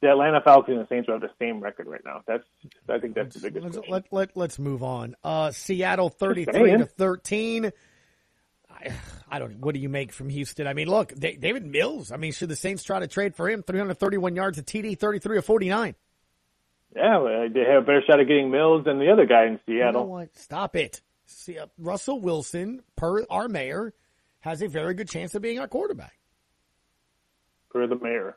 [0.00, 2.22] the Atlanta Falcons and the Saints would have the same record right now?
[2.26, 2.44] That's
[2.88, 3.76] I think that's the biggest.
[3.76, 5.16] Let's, let, let, let's move on.
[5.24, 7.72] Uh, Seattle 33 to 13.
[8.70, 8.92] I,
[9.28, 10.68] I don't What do you make from Houston?
[10.68, 12.12] I mean, look, Da- Davis Mills.
[12.12, 13.64] I mean, should the Saints try to trade for him?
[13.64, 15.96] 331 yards, a TD, 33 of 49.
[16.94, 19.78] Yeah, they have a better shot of getting Mills than the other guy in You
[19.80, 20.26] know Seattle.
[20.34, 21.00] Stop it.
[21.26, 23.94] See, uh, Russell Wilson, per our mayor,
[24.40, 26.18] has a very good chance of being our quarterback.
[27.70, 28.36] For the mayor.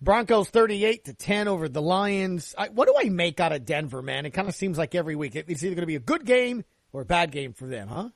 [0.00, 2.54] Broncos 38 to 10 over the Lions.
[2.56, 4.24] I, what do I make out of Denver, man?
[4.26, 6.24] It kind of seems like every week it- it's either going to be a good
[6.24, 8.08] game or a bad game for them, huh?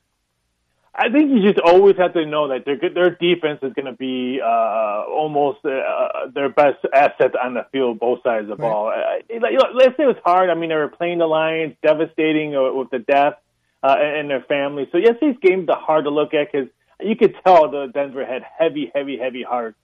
[0.94, 3.94] I think you just always have to know that their their defense is going to
[3.94, 8.88] be uh, almost uh, their best asset on the field, both sides of the ball.
[8.88, 9.38] Uh,
[9.74, 10.50] let's say it was hard.
[10.50, 13.35] I mean, they were playing the Lions, devastating uh, with the death
[13.83, 14.87] uh, and their family.
[14.92, 16.68] So yesterday's game is hard to look at because
[17.00, 19.78] you could tell the Denver had heavy, heavy, heavy hearts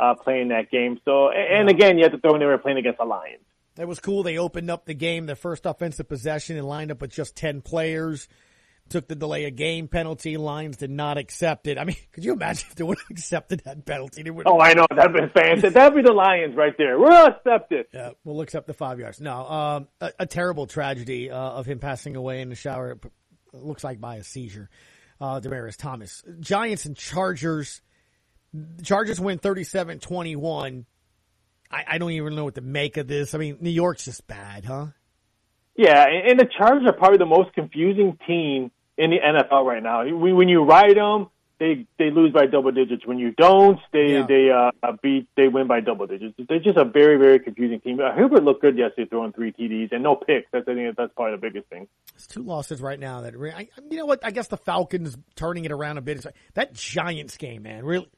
[0.00, 0.98] uh, playing that game.
[1.04, 3.42] So, and again, you have to throw in they were playing against the Lions.
[3.76, 4.22] That was cool.
[4.22, 7.60] They opened up the game, their first offensive possession, and lined up with just 10
[7.60, 8.28] players.
[8.90, 10.36] Took the delay of game penalty.
[10.36, 11.78] Lions did not accept it.
[11.78, 14.22] I mean, could you imagine if they would have accepted that penalty?
[14.22, 15.72] They would Oh, I know that'd be fantastic.
[15.72, 16.98] That'd be the Lions right there.
[16.98, 17.88] We'll accept it.
[17.92, 19.20] Yeah, we'll accept the five yards.
[19.20, 22.92] No, um, a, a terrible tragedy uh, of him passing away in the shower.
[22.92, 23.04] It
[23.54, 24.68] looks like by a seizure.
[25.20, 26.22] Uh, Demaryius Thomas.
[26.40, 27.80] Giants and Chargers.
[28.52, 30.84] The Chargers win 37-21.
[31.70, 33.34] I, I don't even know what to make of this.
[33.34, 34.86] I mean, New York's just bad, huh?
[35.76, 40.04] Yeah, and the Chargers are probably the most confusing team in the NFL right now.
[40.04, 43.04] When when you ride them, they they lose by double digits.
[43.04, 44.26] When you don't, they Yeah.
[44.26, 46.34] they uh, beat they win by double digits.
[46.48, 47.98] They're just a very very confusing team.
[48.00, 50.46] Uh, Herbert looked good yesterday, throwing three TDs and no picks.
[50.52, 51.88] That's I think that's probably the biggest thing.
[52.14, 53.22] It's two losses right now.
[53.22, 54.24] That re- I, you know what?
[54.24, 56.16] I guess the Falcons turning it around a bit.
[56.18, 58.08] It's like- That Giants game, man, really,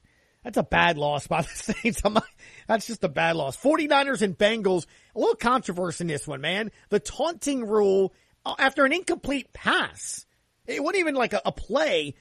[0.46, 2.04] that's a bad loss by the Saints.
[2.04, 2.22] Not-
[2.68, 3.56] that's just a bad loss.
[3.56, 4.86] 49ers and Bengals.
[5.16, 6.70] A little controversy in this one, man.
[6.88, 10.24] The taunting rule uh, after an incomplete pass.
[10.64, 12.14] It wasn't even like a, a play.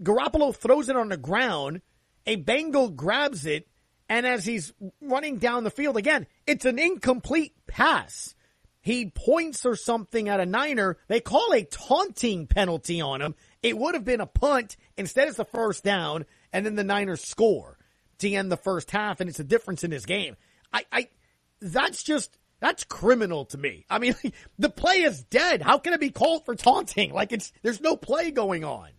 [0.00, 1.80] Garoppolo throws it on the ground.
[2.24, 3.66] A Bengal grabs it,
[4.08, 8.36] and as he's running down the field again, it's an incomplete pass
[8.82, 13.36] he points or something at a Niner, they call a taunting penalty on him.
[13.62, 14.76] It would have been a punt.
[14.96, 17.78] Instead, it's the first down, and then the Niners score
[18.18, 20.36] to end the first half, and it's a difference in this game.
[20.72, 21.08] I, I,
[21.60, 23.84] that's just, that's criminal to me.
[23.90, 24.14] I mean,
[24.58, 25.62] the play is dead.
[25.62, 27.12] How can it be called for taunting?
[27.12, 28.90] Like it's, there's no play going on.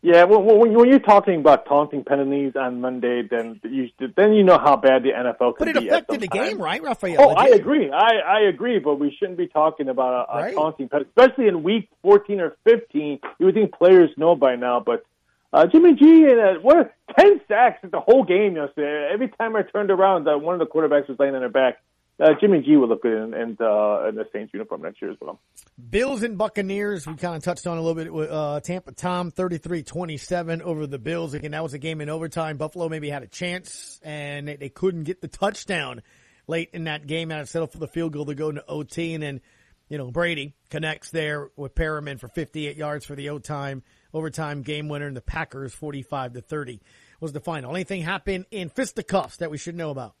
[0.00, 4.44] Yeah, well, when, when you're talking about taunting penalties on Monday, then you then you
[4.44, 5.72] know how bad the NFL can be.
[5.72, 5.88] But it be.
[5.88, 7.16] affected the game, right, Raphael?
[7.18, 7.90] Oh, I agree.
[7.90, 10.54] I, I agree, but we shouldn't be talking about a, a Right.
[10.54, 13.18] taunting penalty, especially in week 14 or 15.
[13.40, 15.04] You would think players know by now, but
[15.52, 19.08] uh, Jimmy G and uh, what 10 sacks at the whole game yesterday.
[19.12, 21.78] Every time I turned around, uh, one of the quarterbacks was laying on their back.
[22.20, 25.12] Uh, Jimmy G would look good in, in, uh, in the Saints uniform next year
[25.12, 25.40] as well.
[25.88, 29.30] Bills and Buccaneers, we kind of touched on a little bit with uh, Tampa Tom
[29.30, 31.34] 33-27 over the Bills.
[31.34, 32.56] Again, that was a game in overtime.
[32.56, 36.02] Buffalo maybe had a chance and they, they couldn't get the touchdown
[36.48, 37.30] late in that game.
[37.30, 39.40] Had to settle for the field goal to go into OT and then,
[39.88, 44.88] you know, Brady connects there with Perriman for 58 yards for the overtime, overtime game
[44.88, 46.80] winner and the Packers 45 to 30
[47.20, 47.74] was the final.
[47.74, 50.14] Anything happened in fisticuffs that we should know about?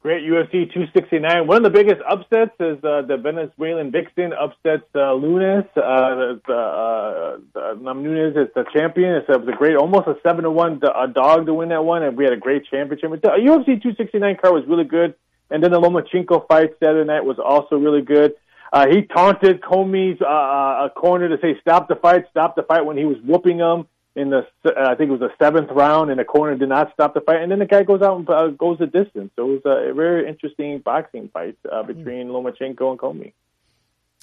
[0.00, 1.48] Great UFC 269.
[1.48, 5.64] One of the biggest upsets is uh, the Venezuelan Vixen upsets uh, Lunes.
[5.76, 9.16] Uh, the, uh, um, Nunes is the champion.
[9.16, 11.84] It's, it was a great, almost a seven to one a dog to win that
[11.84, 13.10] one, and we had a great championship.
[13.10, 15.16] The UFC 269 card was really good,
[15.50, 18.34] and then the Lomachenko fight Saturday night was also really good.
[18.72, 22.84] Uh, he taunted Commey's uh, uh, corner to say "Stop the fight, stop the fight"
[22.84, 26.10] when he was whooping him in the uh, I think it was the seventh round,
[26.10, 28.28] and the corner did not stop the fight, and then the guy goes out and
[28.28, 29.30] uh, goes the distance.
[29.36, 33.32] So it was a very interesting boxing fight uh, between Lomachenko and Comey.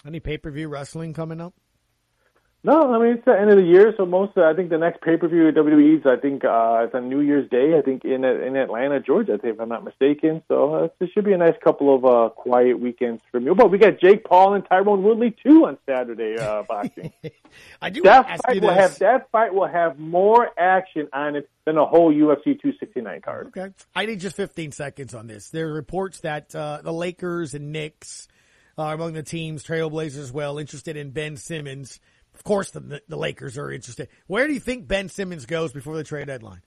[0.05, 1.53] Any pay-per-view wrestling coming up?
[2.65, 4.79] No, I mean it's the end of the year, so most uh, I think the
[4.79, 7.77] next pay per view at WWE's I think uh, it's on New Year's Day.
[7.77, 10.41] I think in in Atlanta, Georgia, I think if I'm not mistaken.
[10.47, 13.53] So uh, it should be a nice couple of uh, quiet weekends for me.
[13.53, 17.13] But we got Jake Paul and Tyron Woodley too on Saturday uh, boxing.
[17.83, 18.79] I do that fight will this.
[18.79, 23.47] have that fight will have more action on it than a whole UFC 269 card.
[23.55, 23.75] Okay.
[23.93, 25.51] I need just 15 seconds on this.
[25.51, 28.27] There are reports that uh, the Lakers and Knicks
[28.75, 31.99] are among the teams, Trailblazers as well, interested in Ben Simmons.
[32.35, 34.09] Of course, the, the Lakers are interested.
[34.27, 36.61] Where do you think Ben Simmons goes before the trade deadline?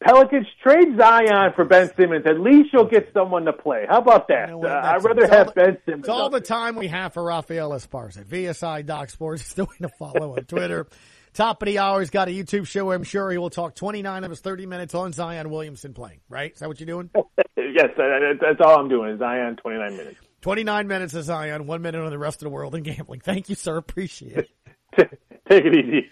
[0.00, 2.26] Pelicans trade Zion for Ben Simmons.
[2.26, 3.86] At least you'll get someone to play.
[3.88, 4.48] How about that?
[4.50, 6.00] You know uh, I'd rather have the- Ben Simmons.
[6.00, 8.24] It's all the time we have for Rafael Esparza.
[8.24, 10.86] VSI Doc Sports is the way to follow on Twitter.
[11.32, 12.92] Top of the hour, he's got a YouTube show.
[12.92, 16.52] I'm sure he will talk 29 of his 30 minutes on Zion Williamson playing, right?
[16.52, 17.10] Is that what you're doing?
[17.56, 19.10] yes, that's all I'm doing.
[19.12, 20.16] is Zion, 29 minutes.
[20.42, 23.20] 29 minutes of Zion, one minute on the rest of the world in gambling.
[23.20, 23.78] Thank you, sir.
[23.78, 24.50] Appreciate it.
[25.48, 26.10] Take it easy.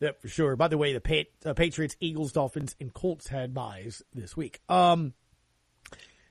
[0.00, 0.56] Yep, for sure.
[0.56, 4.60] By the way, the uh, Patriots, Eagles, Dolphins, and Colts had byes this week.
[4.68, 5.14] Um,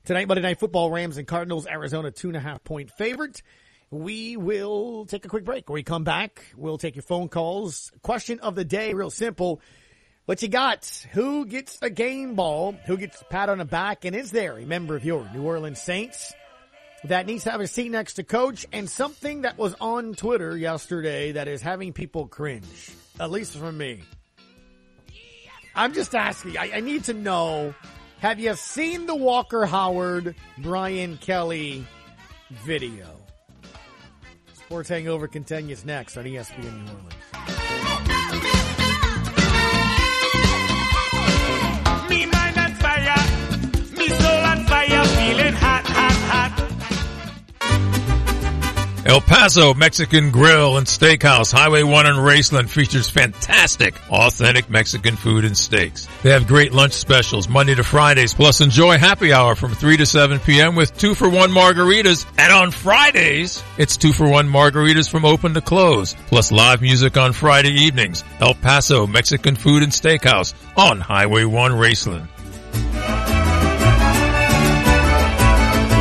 [0.04, 3.42] tonight, Monday Night Football, Rams and Cardinals, Arizona, two and a half point favorite.
[3.90, 5.70] We will take a quick break.
[5.70, 7.92] When we come back, we'll take your phone calls.
[8.02, 9.62] Question of the day, real simple.
[10.26, 10.86] What you got?
[11.12, 12.76] Who gets a game ball?
[12.86, 14.06] Who gets a pat on the back?
[14.06, 16.34] And is there a member of your New Orleans Saints
[17.06, 20.56] that needs to have a seat next to coach and something that was on Twitter
[20.56, 24.02] yesterday that is having people cringe, at least from me.
[25.76, 27.74] I'm just asking, I, I need to know,
[28.20, 31.86] have you seen the Walker Howard, Brian Kelly
[32.50, 33.08] video?
[34.54, 37.31] Sports Hangover continues next on ESPN New Orleans.
[49.12, 55.44] El Paso Mexican Grill and Steakhouse, Highway 1 in Raceland features fantastic, authentic Mexican food
[55.44, 56.08] and steaks.
[56.24, 60.06] They have great lunch specials Monday to Fridays, plus enjoy happy hour from 3 to
[60.06, 60.76] 7 p.m.
[60.78, 62.26] with 2 for 1 margaritas.
[62.38, 67.18] And on Fridays, it's 2 for 1 margaritas from open to close, plus live music
[67.18, 68.24] on Friday evenings.
[68.40, 72.30] El Paso Mexican Food and Steakhouse on Highway 1 Raceland.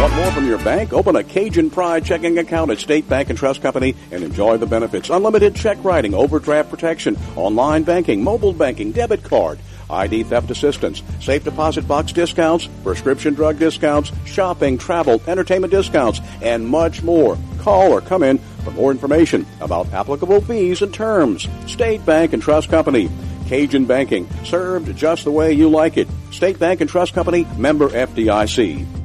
[0.01, 0.95] Want more from your bank?
[0.95, 4.65] Open a Cajun Pride checking account at State Bank and Trust Company and enjoy the
[4.65, 5.11] benefits.
[5.11, 9.59] Unlimited check writing, overdraft protection, online banking, mobile banking, debit card,
[9.91, 16.67] ID theft assistance, safe deposit box discounts, prescription drug discounts, shopping, travel, entertainment discounts, and
[16.67, 17.37] much more.
[17.59, 21.47] Call or come in for more information about applicable fees and terms.
[21.67, 23.11] State Bank and Trust Company.
[23.49, 26.09] Cajun Banking, served just the way you like it.
[26.31, 29.00] State Bank and Trust Company, member FDIC.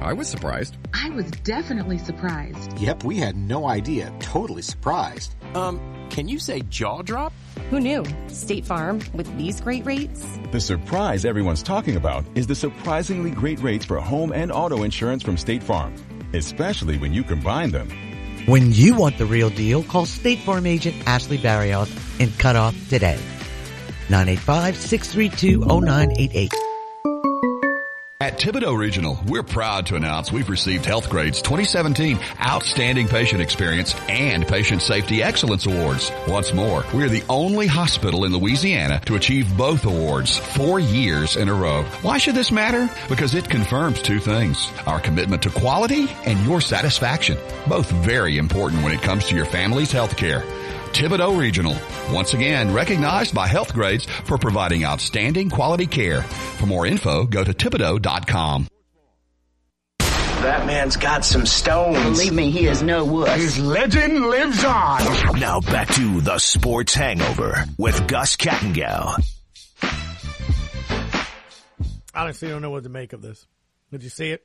[0.00, 0.76] I was surprised.
[0.94, 2.78] I was definitely surprised.
[2.78, 4.12] Yep, we had no idea.
[4.20, 5.34] Totally surprised.
[5.54, 5.80] Um,
[6.10, 7.32] can you say jaw drop?
[7.70, 8.04] Who knew?
[8.28, 10.24] State Farm, with these great rates?
[10.52, 15.22] The surprise everyone's talking about is the surprisingly great rates for home and auto insurance
[15.24, 15.94] from State Farm,
[16.32, 17.90] especially when you combine them.
[18.46, 22.74] When you want the real deal, call State Farm agent Ashley Barrios and cut off
[22.88, 23.18] today.
[24.08, 26.67] 985-632-0988.
[28.20, 33.94] At Thibodaux Regional, we're proud to announce we've received Health Grades 2017 Outstanding Patient Experience
[34.08, 36.10] and Patient Safety Excellence Awards.
[36.26, 41.48] Once more, we're the only hospital in Louisiana to achieve both awards four years in
[41.48, 41.84] a row.
[42.02, 42.90] Why should this matter?
[43.08, 44.68] Because it confirms two things.
[44.84, 47.38] Our commitment to quality and your satisfaction.
[47.68, 50.42] Both very important when it comes to your family's health care.
[50.98, 51.76] Thibodaux Regional,
[52.10, 56.22] once again recognized by Health Grades for providing outstanding quality care.
[56.22, 58.66] For more info, go to Thibodaux.com.
[60.00, 62.02] That man's got some stones.
[62.02, 63.40] Believe me, he is no wuss.
[63.40, 65.38] His legend lives on.
[65.38, 69.24] Now back to the Sports Hangover with Gus Kattengell.
[72.12, 73.46] Honestly, don't know what to make of this.
[73.92, 74.44] Did you see it?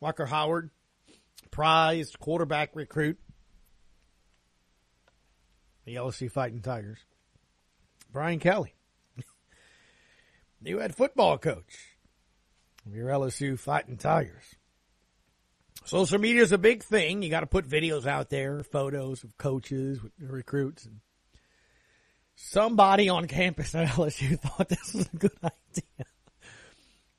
[0.00, 0.70] Walker Howard,
[1.50, 3.18] prized quarterback recruit.
[5.84, 6.98] The LSU Fighting Tigers.
[8.12, 8.74] Brian Kelly,
[10.62, 11.74] new head football coach
[12.86, 14.54] of your LSU Fighting Tigers.
[15.84, 17.22] Social media is a big thing.
[17.22, 20.86] You got to put videos out there, photos of coaches, with recruits.
[20.86, 21.00] And
[22.36, 26.06] somebody on campus at LSU thought this was a good idea.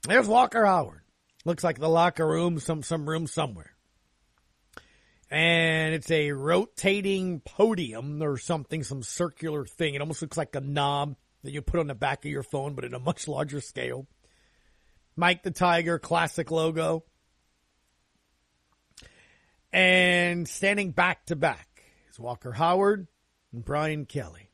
[0.07, 1.01] There's Walker Howard.
[1.43, 3.74] Looks like the locker room, some some room somewhere
[5.29, 9.95] and it's a rotating podium or something, some circular thing.
[9.95, 12.75] It almost looks like a knob that you put on the back of your phone,
[12.75, 14.07] but in a much larger scale.
[15.15, 17.03] Mike the Tiger classic logo.
[19.71, 21.67] And standing back to back
[22.09, 23.07] is Walker Howard
[23.51, 24.49] and Brian Kelly.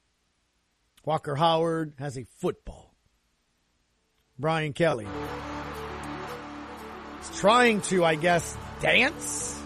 [1.05, 2.95] Walker Howard has a football.
[4.39, 5.07] Brian Kelly
[7.21, 9.60] is trying to, I guess, dance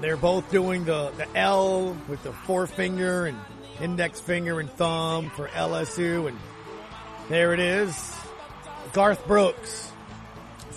[0.00, 3.38] they're both doing the, the L with the forefinger and
[3.80, 6.28] index finger and thumb for LSU.
[6.28, 6.38] And
[7.28, 8.16] there it is.
[8.92, 9.92] Garth Brooks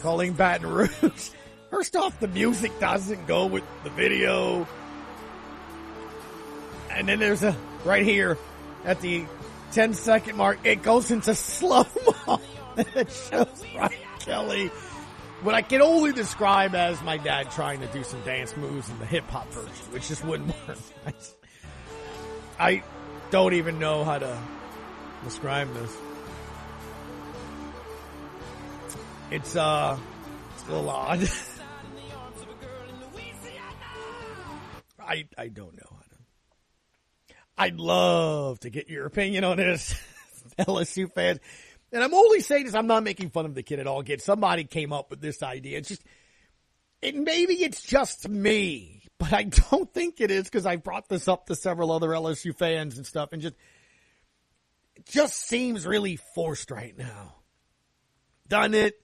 [0.01, 1.30] calling Baton Rouge.
[1.69, 4.67] First off, the music doesn't go with the video.
[6.91, 8.38] And then there's a, right here
[8.86, 9.26] at the
[9.71, 11.86] 10 second mark, it goes into slow
[12.28, 12.39] mo.
[12.78, 14.69] it shows Brian Kelly
[15.43, 18.97] what I can only describe as my dad trying to do some dance moves in
[18.99, 20.77] the hip hop version, which just wouldn't work.
[22.59, 22.83] I,
[23.33, 24.39] don't even know how to
[25.23, 25.97] describe this.
[29.31, 29.97] It's uh,
[30.53, 31.27] it's a little odd.
[34.99, 37.35] I I don't know how to.
[37.57, 39.95] I'd love to get your opinion on this,
[40.59, 41.39] LSU fans.
[41.93, 42.73] And I'm only saying this.
[42.73, 43.99] I'm not making fun of the kid at all.
[43.99, 45.77] Again, somebody came up with this idea.
[45.77, 46.03] It's just,
[47.03, 51.27] it maybe it's just me, but I don't think it is because I brought this
[51.27, 53.55] up to several other LSU fans and stuff, and just
[54.95, 57.35] it just seems really forced right now.
[58.47, 58.95] Done it.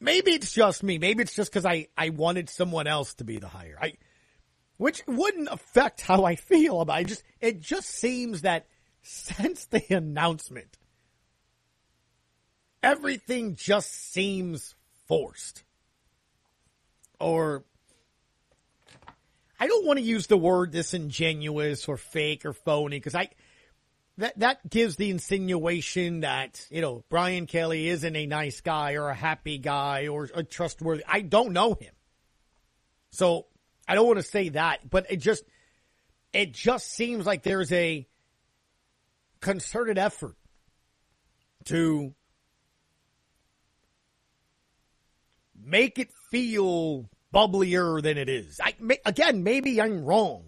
[0.00, 0.98] Maybe it's just me.
[0.98, 3.76] Maybe it's just because I I wanted someone else to be the hire.
[3.80, 3.94] I
[4.76, 7.08] which wouldn't affect how I feel about it.
[7.08, 8.66] Just it just seems that
[9.02, 10.78] since the announcement,
[12.82, 14.74] everything just seems
[15.06, 15.64] forced.
[17.20, 17.64] Or
[19.58, 23.30] I don't want to use the word disingenuous or fake or phony because I
[24.18, 29.08] that that gives the insinuation that you know Brian Kelly isn't a nice guy or
[29.08, 31.04] a happy guy or a trustworthy.
[31.08, 31.94] I don't know him,
[33.10, 33.46] so
[33.86, 34.88] I don't want to say that.
[34.88, 35.42] But it just
[36.32, 38.06] it just seems like there's a
[39.40, 40.36] concerted effort
[41.64, 42.14] to
[45.68, 48.60] make it feel bubblier than it is.
[48.62, 50.44] I may, again, maybe I'm wrong.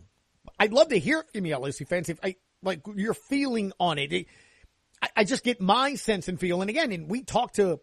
[0.59, 4.13] I'd love to hear from you, LSU fans, if I like your feeling on it.
[4.13, 4.27] It-
[5.03, 6.61] I, I just get my sense and feel.
[6.61, 7.81] And again, and we talked to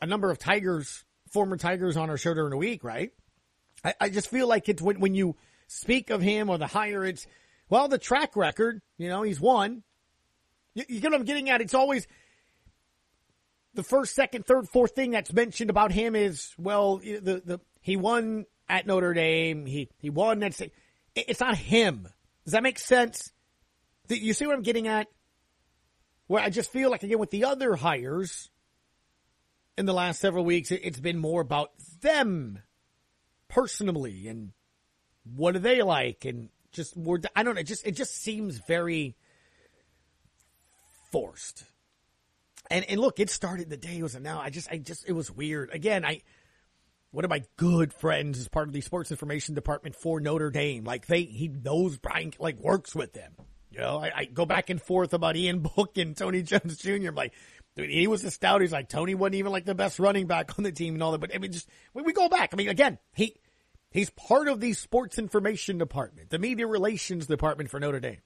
[0.00, 3.10] a number of Tigers, former Tigers, on our show during the week, right?
[3.84, 5.36] I, I just feel like it's when, when you
[5.68, 7.26] speak of him or the hire, it's
[7.68, 8.80] well the track record.
[8.98, 9.82] You know, he's won.
[10.74, 11.60] You, you get what I'm getting at?
[11.60, 12.06] It's always
[13.76, 17.96] the first, second, third, fourth thing that's mentioned about him is well, the the he
[17.96, 19.66] won at Notre Dame.
[19.66, 20.42] He he won.
[20.42, 20.72] It-
[21.14, 22.08] it's not him.
[22.44, 23.32] Does that make sense?
[24.08, 25.08] You see what I'm getting at?
[26.26, 28.50] Where I just feel like again with the other hires
[29.78, 31.70] in the last several weeks, it- it's been more about
[32.00, 32.60] them
[33.48, 34.52] personally and
[35.34, 37.20] what do they like and just more.
[37.34, 37.60] I don't know.
[37.60, 39.16] It just it just seems very
[41.10, 41.64] forced.
[42.70, 44.44] And and look, it started the day it was announced.
[44.44, 45.70] I just I just it was weird.
[45.72, 46.22] Again, I
[47.10, 50.84] one of my good friends is part of the sports information department for Notre Dame.
[50.84, 53.32] Like they he knows Brian like works with them.
[53.70, 57.08] You know, I, I go back and forth about Ian Book and Tony Jones Jr.
[57.08, 57.34] I'm like,
[57.76, 58.60] dude, he was a stout.
[58.60, 61.12] He's like Tony wasn't even like the best running back on the team and all
[61.12, 61.20] that.
[61.20, 63.36] But I mean, just when we go back, I mean, again, he
[63.90, 68.20] he's part of the sports information department, the media relations department for Notre Dame.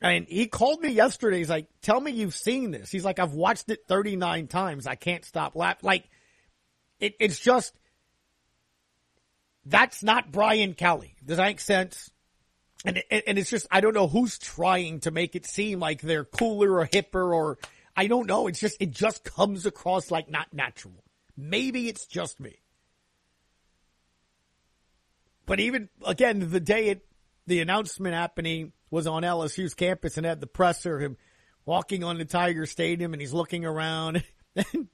[0.00, 1.38] And he called me yesterday.
[1.38, 2.90] He's like, tell me you've seen this.
[2.90, 4.86] He's like, I've watched it 39 times.
[4.86, 5.80] I can't stop laughing.
[5.82, 6.08] Like,
[6.98, 7.74] it, it's just,
[9.66, 11.16] that's not Brian Kelly.
[11.24, 12.10] Does that make sense?
[12.84, 16.00] And, it, and it's just, I don't know who's trying to make it seem like
[16.00, 17.58] they're cooler or hipper or,
[17.94, 18.46] I don't know.
[18.46, 21.04] It's just, it just comes across like not natural.
[21.36, 22.56] Maybe it's just me.
[25.44, 27.06] But even, again, the day it,
[27.46, 31.16] the announcement happening was on LSU's campus and had the presser, him
[31.64, 34.24] walking on the Tiger Stadium and he's looking around.
[34.54, 34.88] and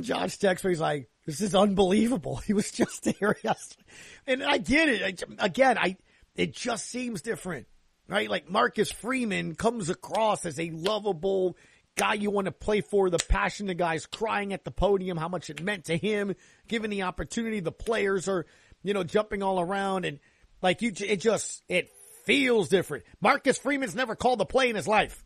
[0.00, 2.36] Josh texts me, he's like, this is unbelievable.
[2.46, 3.84] He was just there yesterday.
[4.26, 5.02] And I get it.
[5.38, 5.96] I, again, I,
[6.34, 7.66] it just seems different,
[8.08, 8.28] right?
[8.28, 11.56] Like Marcus Freeman comes across as a lovable
[11.94, 15.28] guy you want to play for, the passion the guy's crying at the podium, how
[15.28, 16.34] much it meant to him,
[16.66, 18.46] given the opportunity, the players are,
[18.82, 20.18] you know, jumping all around and
[20.62, 21.90] like you, it just, it
[22.24, 23.04] feels different.
[23.20, 25.24] Marcus Freeman's never called a play in his life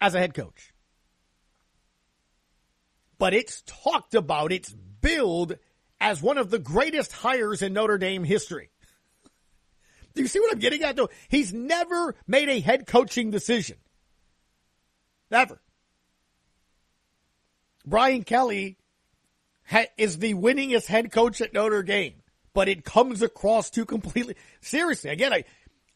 [0.00, 0.72] as a head coach.
[3.18, 5.56] But it's talked about, it's billed
[6.00, 8.70] as one of the greatest hires in Notre Dame history.
[10.14, 11.10] Do you see what I'm getting at though?
[11.28, 13.76] He's never made a head coaching decision.
[15.30, 15.60] Never.
[17.86, 18.76] Brian Kelly
[19.64, 24.36] ha- is the winningest head coach at Notre Dame, but it comes across too completely.
[24.60, 25.44] Seriously, again, I,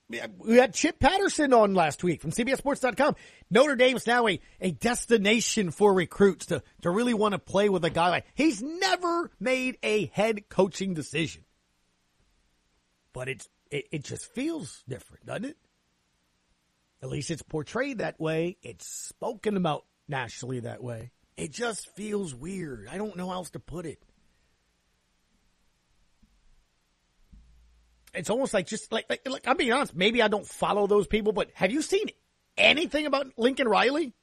[0.08, 3.16] we had Chip Patterson on last week from CBSSports.com.
[3.50, 7.84] Notre Dame's now a, a destination for recruits to, to really want to play with
[7.84, 11.44] a guy like, he's never made a head coaching decision.
[13.12, 15.56] But it's, it, it just feels different, doesn't it?
[17.02, 18.56] At least it's portrayed that way.
[18.62, 21.10] It's spoken about nationally that way.
[21.36, 22.88] It just feels weird.
[22.90, 24.02] I don't know how else to put it.
[28.16, 29.94] It's almost like just like, like, like I'm being honest.
[29.94, 32.06] Maybe I don't follow those people, but have you seen
[32.56, 34.14] anything about Lincoln Riley?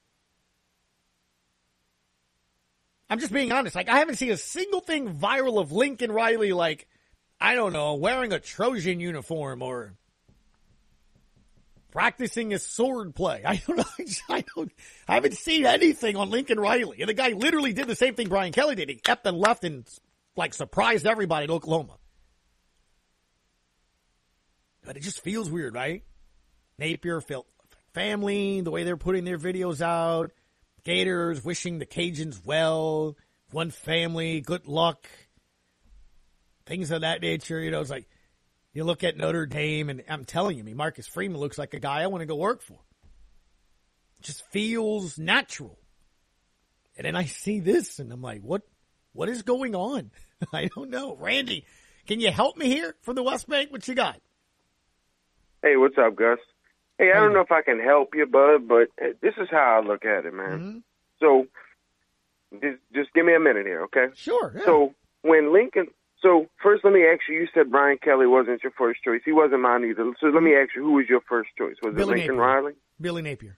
[3.10, 3.76] I'm just being honest.
[3.76, 6.88] Like, I haven't seen a single thing viral of Lincoln Riley, like,
[7.40, 9.94] I don't know, wearing a Trojan uniform or
[11.92, 13.44] practicing his sword play.
[13.46, 14.06] I don't know.
[14.30, 14.72] I don't,
[15.08, 17.02] I haven't seen anything on Lincoln Riley.
[17.02, 18.90] And the guy literally did the same thing Brian Kelly did.
[18.90, 19.88] He kept and left and
[20.36, 21.98] like surprised everybody at Oklahoma.
[24.86, 26.04] But it just feels weird, right?
[26.78, 27.48] Napier felt
[27.94, 30.32] family, the way they're putting their videos out.
[30.84, 33.16] Gators wishing the Cajuns well.
[33.52, 35.08] One family, good luck.
[36.66, 37.60] Things of that nature.
[37.60, 38.08] You know, it's like
[38.74, 41.80] you look at Notre Dame, and I'm telling you, me Marcus Freeman looks like a
[41.80, 42.80] guy I want to go work for.
[44.20, 45.78] It just feels natural.
[46.98, 48.64] And then I see this, and I'm like, what?
[49.14, 50.10] What is going on?
[50.54, 51.16] I don't know.
[51.16, 51.66] Randy,
[52.08, 53.72] can you help me here from the West Bank?
[53.72, 54.20] What you got?
[55.64, 56.40] Hey, what's up, Gus?
[56.98, 58.90] Hey, I don't know if I can help you, bud, but
[59.22, 60.60] this is how I look at it, man.
[60.60, 60.78] Mm-hmm.
[61.20, 61.48] So,
[62.62, 64.08] just just give me a minute here, okay?
[64.14, 64.54] Sure.
[64.56, 64.66] yeah.
[64.66, 65.88] So when Lincoln,
[66.22, 67.36] so first let me ask you.
[67.36, 69.22] You said Brian Kelly wasn't your first choice.
[69.26, 70.14] He wasn't mine either.
[70.20, 71.76] So let me ask you, who was your first choice?
[71.82, 72.42] Was Billy it Lincoln Napier.
[72.42, 72.74] Riley?
[73.02, 73.58] Billy Napier.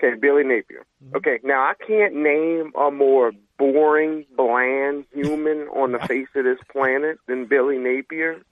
[0.00, 0.86] Okay, Billy Napier.
[1.02, 1.16] Mm-hmm.
[1.16, 6.60] Okay, now I can't name a more boring, bland human on the face of this
[6.70, 8.42] planet than Billy Napier.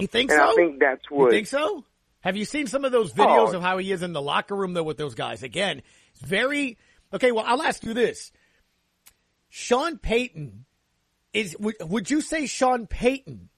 [0.00, 0.52] You think and so?
[0.52, 1.30] I think that's You what.
[1.30, 1.84] think so?
[2.20, 3.14] Have you seen some of those oh.
[3.22, 3.56] videos Oh.
[3.56, 5.42] of how he is in the locker room though with those guys?
[5.42, 5.82] Again,
[6.12, 6.78] it's very
[7.12, 7.32] okay.
[7.32, 8.32] Well, I'll ask you this:
[9.48, 10.64] Sean Payton
[11.32, 11.56] is.
[11.58, 13.48] Would, would you say Sean Payton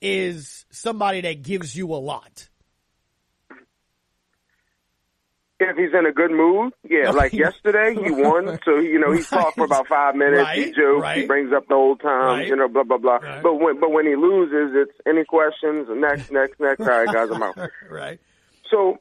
[0.00, 2.48] is somebody that gives you a lot?
[5.70, 7.10] If he's in a good mood, yeah.
[7.10, 10.50] Like yesterday, he won, so you know he talked for about five minutes.
[10.54, 12.48] he Right, jokes, he brings up the old times, Right.
[12.48, 13.16] you know, blah blah blah.
[13.16, 13.42] Right.
[13.42, 15.88] But when but when he loses, it's any questions?
[15.90, 16.80] Next, next, next.
[16.80, 17.56] All right, guys, I'm out.
[17.90, 18.18] right.
[18.70, 18.98] So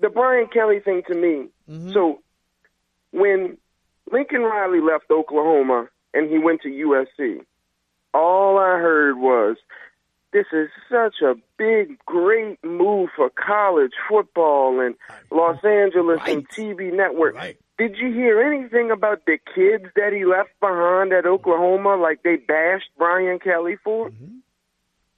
[0.00, 1.48] the Brian Kelly thing to me.
[1.70, 1.92] Mm-hmm.
[1.92, 2.20] So
[3.12, 3.58] when
[4.10, 7.40] Lincoln Riley left Oklahoma and he went to USC,
[8.12, 9.56] all I heard was,
[10.34, 14.94] "This is such a big, great move for college football and
[15.30, 17.36] Los Angeles and TV network."
[17.78, 21.96] Did you hear anything about the kids that he left behind at Oklahoma?
[21.96, 24.10] Like they bashed Brian Kelly for?
[24.10, 24.38] Mm-hmm.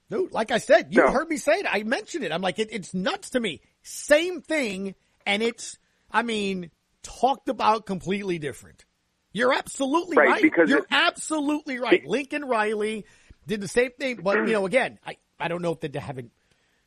[0.08, 1.10] No, like I said, you No.
[1.10, 1.66] heard me say it.
[1.68, 2.30] I mentioned it.
[2.30, 3.60] I'm like, it, it's nuts to me.
[3.82, 4.94] Same thing,
[5.26, 5.78] and it's,
[6.12, 6.70] I mean,
[7.02, 8.84] talked about completely different.
[9.32, 10.42] You're absolutely Right, right.
[10.42, 12.06] because You're absolutely right.
[12.06, 13.04] Lincoln Riley
[13.46, 16.32] did the same thing, but you know, again, I, I don't know if they haven't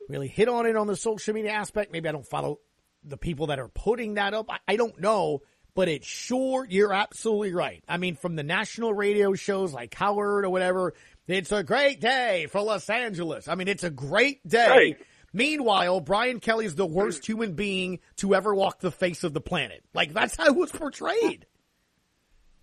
[0.08, 1.92] really hit on it on the social media aspect.
[1.92, 2.60] Maybe I don't follow
[3.04, 4.48] the people that are putting that up.
[4.50, 5.42] I, I don't know,
[5.76, 7.84] but it's sure you're absolutely right.
[7.88, 10.94] I mean, from the national radio shows like Howard or whatever,
[11.28, 13.48] it's a great day for Los Angeles.
[13.48, 14.68] I mean, it's a great day.
[14.70, 14.98] Right.
[15.32, 19.42] Meanwhile, Brian Kelly is the worst human being to ever walk the face of the
[19.42, 19.84] planet.
[19.94, 21.46] Like that's how it was portrayed.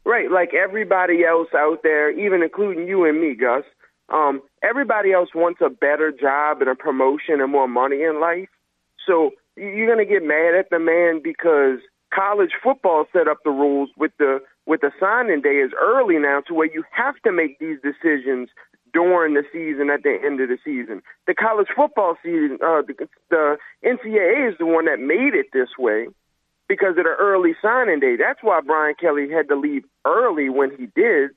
[0.04, 3.64] Right, like everybody else out there, even including you and me, Gus.
[4.08, 8.48] Um, everybody else wants a better job and a promotion and more money in life.
[9.06, 11.78] So you're gonna get mad at the man because
[12.14, 16.40] college football set up the rules with the with the signing day is early now
[16.46, 18.48] to where you have to make these decisions
[18.92, 21.02] during the season at the end of the season.
[21.26, 25.68] The college football season, uh, the, the NCAA is the one that made it this
[25.78, 26.08] way
[26.68, 28.16] because of the early signing day.
[28.16, 31.30] That's why Brian Kelly had to leave early when he did.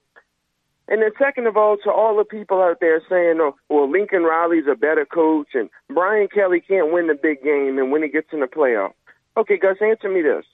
[0.89, 4.23] And then second of all, to all the people out there saying, oh, well, Lincoln
[4.23, 8.09] Riley's a better coach and Brian Kelly can't win the big game and when he
[8.09, 8.93] gets in the playoff.
[9.37, 10.45] Okay, Gus, answer me this.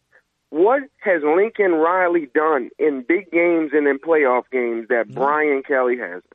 [0.49, 5.13] What has Lincoln Riley done in big games and in playoff games that mm-hmm.
[5.13, 6.25] Brian Kelly hasn't?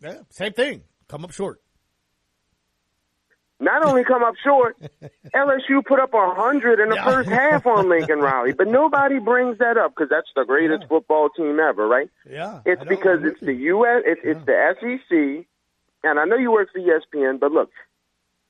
[0.00, 0.82] Yeah, same thing.
[1.06, 1.61] Come up short.
[3.62, 4.76] Not only come up short,
[5.34, 7.04] LSU put up a hundred in the Yeah.
[7.04, 11.28] first half on Lincoln Riley, but nobody brings that up because that's the greatest football
[11.30, 12.10] team ever, right?
[12.28, 12.60] Yeah.
[12.66, 14.02] It's because it's the U.S.
[14.04, 15.46] It's, it's the SEC,
[16.02, 17.70] and I know you work for ESPN, but look,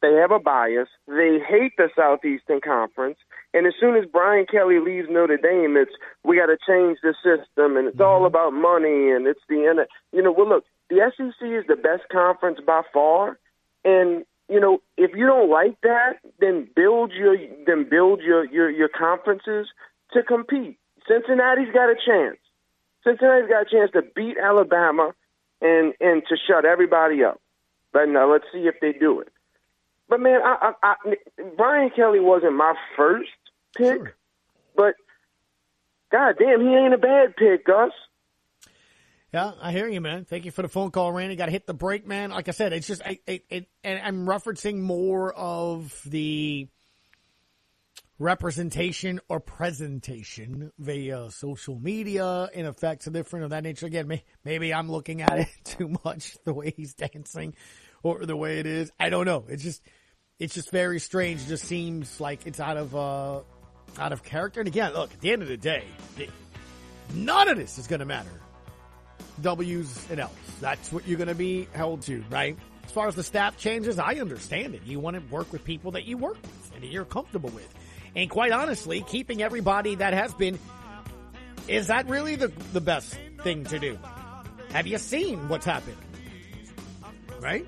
[0.00, 0.88] they have a bias.
[1.06, 3.18] They hate the Southeastern Conference,
[3.52, 5.92] and as soon as Brian Kelly leaves Notre Dame, it's
[6.24, 9.80] we got to change the system, and it's all about money, and it's the end.
[10.12, 13.38] You know, well, look, the SEC is the best conference by far,
[13.84, 17.36] and you know, if you don't like that, then build your
[17.66, 19.68] then build your your your conferences
[20.12, 20.78] to compete.
[21.08, 22.38] Cincinnati's got a chance.
[23.02, 25.12] Cincinnati's got a chance to beat Alabama
[25.62, 27.40] and and to shut everybody up.
[27.92, 29.28] But now let's see if they do it.
[30.08, 31.16] But man, I, I, I,
[31.56, 33.30] Brian Kelly wasn't my first
[33.74, 34.14] pick,
[34.76, 34.96] but
[36.10, 37.92] God damn, he ain't a bad pick, Gus.
[39.32, 40.26] Yeah, I hear you, man.
[40.26, 41.36] Thank you for the phone call, Randy.
[41.36, 42.30] Got to hit the break, man.
[42.30, 46.68] Like I said, it's just, I, it, it, and I'm referencing more of the
[48.18, 53.86] representation or presentation via social media and effects are different of that nature.
[53.86, 57.54] Again, may, maybe I'm looking at it too much the way he's dancing
[58.02, 58.92] or the way it is.
[59.00, 59.46] I don't know.
[59.48, 59.80] It's just,
[60.38, 61.40] it's just very strange.
[61.40, 63.40] It just seems like it's out of, uh,
[63.98, 64.60] out of character.
[64.60, 65.84] And again, look, at the end of the day,
[67.14, 68.41] none of this is going to matter.
[69.40, 70.30] W's and L's.
[70.60, 72.56] That's what you're going to be held to, right?
[72.84, 74.82] As far as the staff changes, I understand it.
[74.84, 77.72] You want to work with people that you work with and that you're comfortable with.
[78.14, 80.58] And quite honestly, keeping everybody that has been,
[81.68, 83.98] is that really the, the best thing to do?
[84.72, 85.96] Have you seen what's happened?
[87.40, 87.66] Right?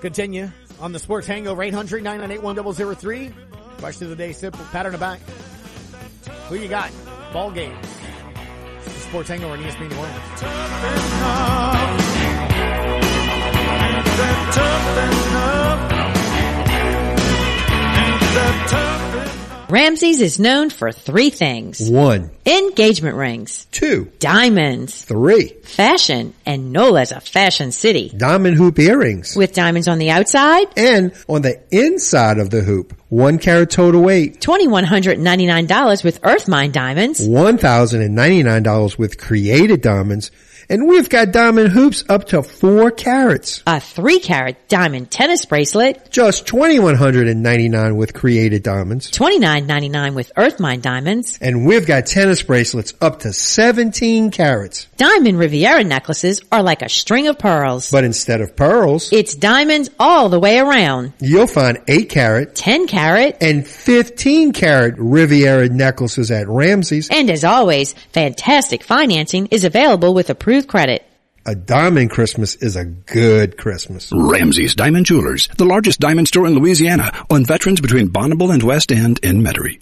[0.00, 0.50] Continue
[0.80, 3.32] on the Sports Hangover 800 998 1003.
[3.78, 4.64] Question of the day simple.
[4.66, 5.20] Pattern of back.
[6.48, 6.90] Who you got?
[7.32, 7.86] Ball games.
[9.06, 9.96] Sports Hangover on ESPN New
[19.68, 21.90] Ramsey's is known for three things.
[21.90, 22.30] One.
[22.46, 23.66] Engagement rings.
[23.72, 24.10] Two.
[24.20, 25.04] Diamonds.
[25.04, 25.48] Three.
[25.64, 26.32] Fashion.
[26.46, 28.12] And Nola's a fashion city.
[28.16, 29.34] Diamond hoop earrings.
[29.36, 30.68] With diamonds on the outside.
[30.76, 32.94] And on the inside of the hoop.
[33.08, 34.40] One carat total weight.
[34.40, 37.26] $2,199 with Earth Earthmine diamonds.
[37.26, 40.30] $1,099 with created diamonds.
[40.68, 43.62] And we've got diamond hoops up to four carats.
[43.66, 46.10] A three carat diamond tennis bracelet.
[46.10, 49.10] Just 2,199 with created diamonds.
[49.12, 51.38] $29.99 with Earthmine diamonds.
[51.40, 54.88] And we've got tennis bracelets up to 17 carats.
[54.96, 57.90] Diamond Riviera necklaces are like a string of pearls.
[57.90, 61.12] But instead of pearls, it's diamonds all the way around.
[61.20, 67.08] You'll find 8 carat, 10 carat, and 15 carat Riviera necklaces at Ramsey's.
[67.08, 71.04] And as always, fantastic financing is available with approved credit.
[71.44, 74.10] A diamond Christmas is a good Christmas.
[74.12, 78.90] Ramsey's Diamond Jewelers, the largest diamond store in Louisiana, on veterans between Bonnabel and West
[78.90, 79.80] End in Metairie.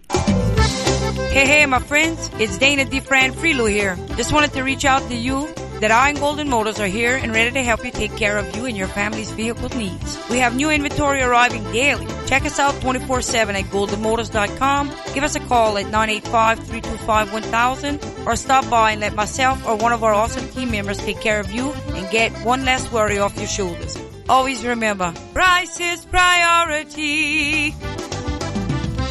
[1.31, 3.97] Hey, hey, my friends, it's Dana DeFran Freelo here.
[4.17, 5.49] Just wanted to reach out to you
[5.85, 8.57] that I and Golden Motors are here and ready to help you take care of
[8.57, 10.19] you and your family's vehicle needs.
[10.31, 12.07] We have new inventory arriving daily.
[12.25, 14.91] Check us out 24-7 at goldenmotors.com.
[15.13, 20.03] Give us a call at 985-325-1000 or stop by and let myself or one of
[20.03, 23.47] our awesome team members take care of you and get one less worry off your
[23.47, 23.95] shoulders.
[24.27, 27.75] Always remember, price is priority.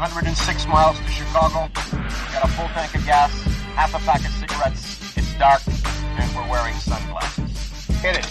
[0.00, 1.70] 106 miles to Chicago.
[1.72, 3.30] Got a full tank of gas,
[3.76, 5.16] half a pack of cigarettes.
[5.16, 7.86] It's dark, and we're wearing sunglasses.
[8.02, 8.26] Hit it.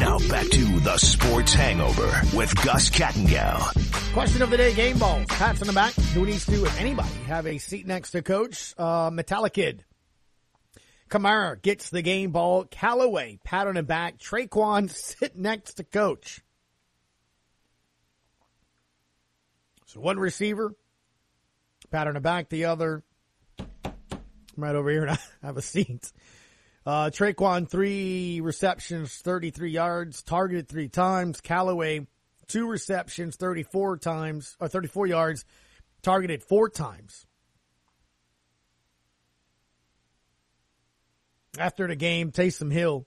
[0.00, 4.12] Now back to the Sports Hangover with Gus Kattengell.
[4.14, 5.26] Question of the day, game balls.
[5.28, 5.92] Pats on the back.
[6.14, 8.74] Who needs to, if anybody, have a seat next to coach?
[8.78, 9.80] Uh, Metallicid.
[11.10, 12.64] Kamara gets the game ball.
[12.64, 14.18] Callaway, pat on the back.
[14.18, 16.40] Tre'Quan, sit next to coach.
[19.94, 20.74] So one receiver,
[21.92, 22.48] pat on the back.
[22.48, 23.04] The other,
[23.60, 23.94] I'm
[24.56, 26.12] right over here and I have a seat.
[26.84, 31.40] Uh, Tre'Quan, three receptions, 33 yards, targeted three times.
[31.40, 32.08] Callaway,
[32.48, 35.44] two receptions, 34 times, or 34 yards,
[36.02, 37.24] targeted four times.
[41.56, 43.06] After the game, Taysom Hill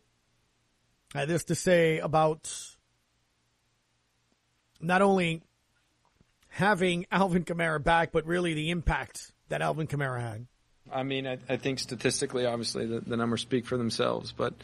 [1.14, 2.50] had this to say about
[4.80, 5.44] not only
[6.58, 10.48] having Alvin Kamara back, but really the impact that Alvin Kamara had.
[10.92, 14.32] I mean, I, I think statistically, obviously, the, the, numbers speak for themselves.
[14.32, 14.56] But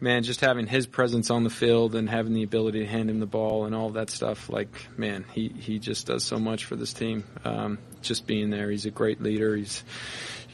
[0.00, 3.20] man, just having his presence on the field and having the ability to hand him
[3.20, 4.68] the ball and all that stuff, like
[4.98, 7.24] man, he he just does so much for this team.
[7.42, 9.56] Um, just being there, he's a great leader.
[9.56, 9.82] He's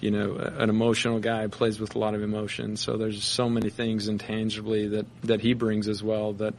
[0.00, 2.76] you know an emotional guy, plays with a lot of emotion.
[2.76, 6.54] So there's so many things intangibly that that he brings as well that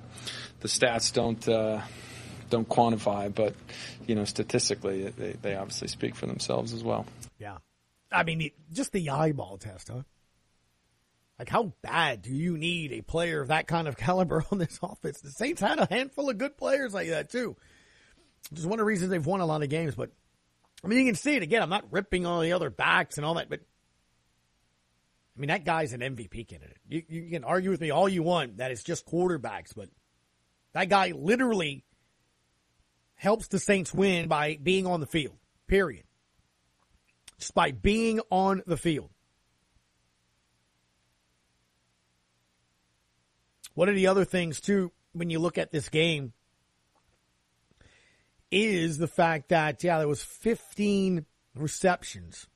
[0.60, 1.48] the stats don't.
[1.48, 1.80] Uh,
[2.52, 3.56] don't quantify, but
[4.06, 7.08] you know, statistically, they, they obviously speak for themselves as well.
[7.40, 7.58] Yeah.
[8.12, 10.04] I mean, just the eyeball test, huh?
[11.40, 14.78] Like, how bad do you need a player of that kind of caliber on this
[14.84, 15.22] offense?
[15.22, 17.56] The Saints had a handful of good players like that, too.
[18.56, 19.96] Is one of the reasons they've won a lot of games.
[19.96, 20.12] But,
[20.84, 21.64] I mean, you can see it again.
[21.64, 23.62] I'm not ripping on the other backs and all that, but,
[25.36, 26.78] I mean, that guy's an MVP candidate.
[26.88, 29.90] You, you can argue with me all you want that it's just quarterbacks, but
[30.74, 31.86] That guy literally
[33.22, 35.36] helps the Saints win by being on the field.
[35.68, 36.06] Period.
[37.38, 39.12] Just by being on the field.
[43.76, 46.34] One of the other things too, when you look at this game,
[48.50, 52.48] is the fact that, yeah, there was 15 receptions,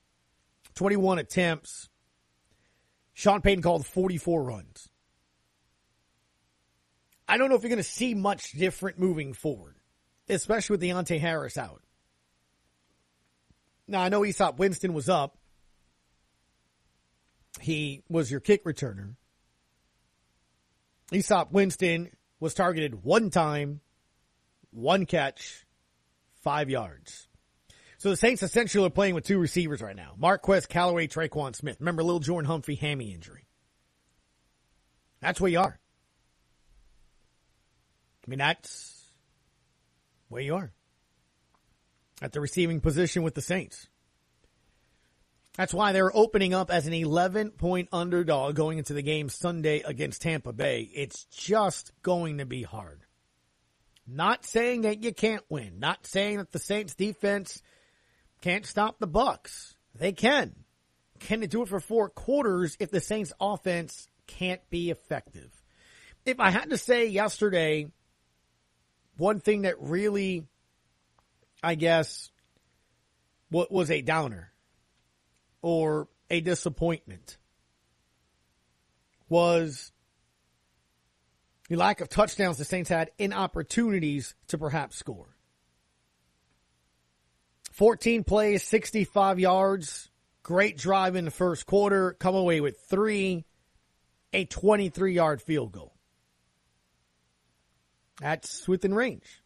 [0.73, 1.89] 21 attempts.
[3.13, 4.89] Sean Payton called 44 runs.
[7.27, 9.75] I don't know if you're going to see much different moving forward,
[10.29, 11.81] especially with Deonte Harris out.
[13.87, 15.37] Now, I know Easop Winston was up.
[17.61, 19.15] He was your kick returner.
[21.11, 22.09] Easop Winston
[22.39, 23.79] was targeted one time,
[24.71, 25.65] one catch,
[26.41, 27.27] five yards.
[27.97, 30.13] So the Saints essentially are playing with two receivers right now.
[30.17, 31.77] Marquez Callaway, Tre'Quan Smith.
[31.79, 33.47] Remember little Jordan Humphrey hammy injury.
[35.21, 35.79] That's where you are.
[38.25, 38.94] I mean, that's
[40.29, 40.71] where you are.
[42.21, 43.87] At the receiving position with the Saints.
[45.57, 49.81] That's why they're opening up as an 11 point underdog going into the game Sunday
[49.81, 50.89] against Tampa Bay.
[50.93, 53.01] It's just going to be hard.
[54.07, 55.79] Not saying that you can't win.
[55.79, 57.61] Not saying that the Saints defense
[58.41, 59.75] can't stop the Bucs.
[59.95, 60.53] They can.
[61.19, 65.51] Can they do it for four quarters if the Saints offense can't be effective?
[66.25, 67.87] If I had to say yesterday,
[69.17, 70.45] one thing that really,
[71.63, 72.31] I guess,
[73.49, 74.51] what was a downer
[75.61, 77.37] or a disappointment
[79.29, 79.91] was
[81.69, 85.35] the lack of touchdowns the Saints had in opportunities to perhaps score.
[87.71, 90.09] 14 plays, 65 yards,
[90.43, 93.45] great drive in the first quarter, come away with three,
[94.31, 95.94] a 23 yard field goal.
[98.19, 99.41] That's within range.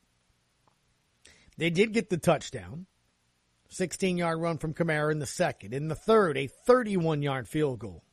[1.58, 2.86] They did get the touchdown.
[3.70, 5.74] 16 yard run from Kamara in the second.
[5.74, 8.04] In the third, a 31 yard field goal.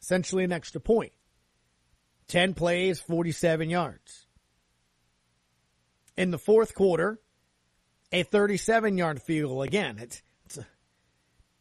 [0.00, 1.12] Essentially an extra point.
[2.28, 4.26] 10 plays, 47 yards.
[6.16, 7.20] In the fourth quarter,
[8.12, 9.62] a 37 yard field goal.
[9.62, 10.66] Again, it's, it's, a,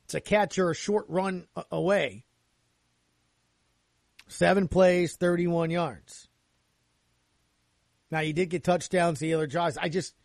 [0.05, 2.26] it's a catch or a short run away.
[4.28, 6.28] Seven plays, 31 yards.
[8.12, 9.78] Now, you did get touchdowns the other drives.
[9.78, 10.16] I just,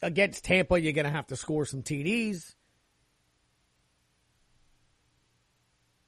[0.00, 2.54] against Tampa, you're going to have to score some TDs.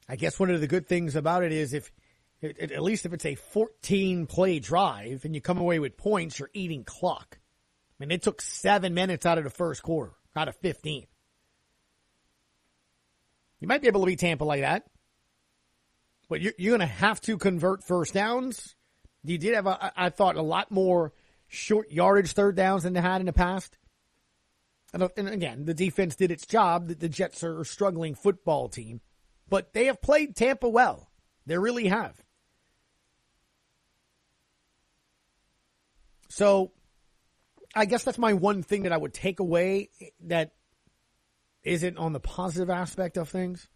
[0.09, 1.93] I guess one of the good things about it is if,
[2.43, 6.51] at least if it's a 14 play drive and you come away with points, you're
[6.53, 7.39] eating clock.
[8.01, 11.07] I mean, it took seven minutes out of the first quarter, out of 15.
[13.61, 14.87] You might be able to beat Tampa like that,
[16.29, 18.75] but you're, you're going to have to convert first downs.
[19.25, 21.13] You did have, a, I thought, a lot more
[21.49, 23.77] short yardage third downs than they had in the past.
[24.93, 26.89] And, uh, and again, the defense did its job.
[26.89, 29.01] The Jets are a struggling football team,
[29.49, 31.11] but they have played Tampa well.
[31.47, 32.17] They really have.
[36.29, 36.73] So
[37.75, 39.91] I guess that's my one thing that I would take away
[40.25, 40.53] that
[41.63, 43.69] isn't on the positive aspect of things.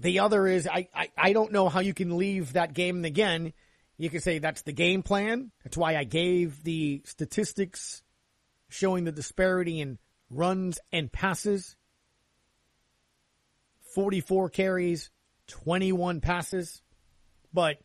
[0.00, 3.52] The other is I, I, I don't know how you can leave that game again.
[3.96, 5.52] You can say that's the game plan.
[5.64, 8.02] That's why I gave the statistics
[8.68, 9.98] showing the disparity in
[10.30, 11.76] runs and passes.
[13.94, 15.10] 44 carries,
[15.46, 16.82] 21 passes.
[17.54, 17.78] But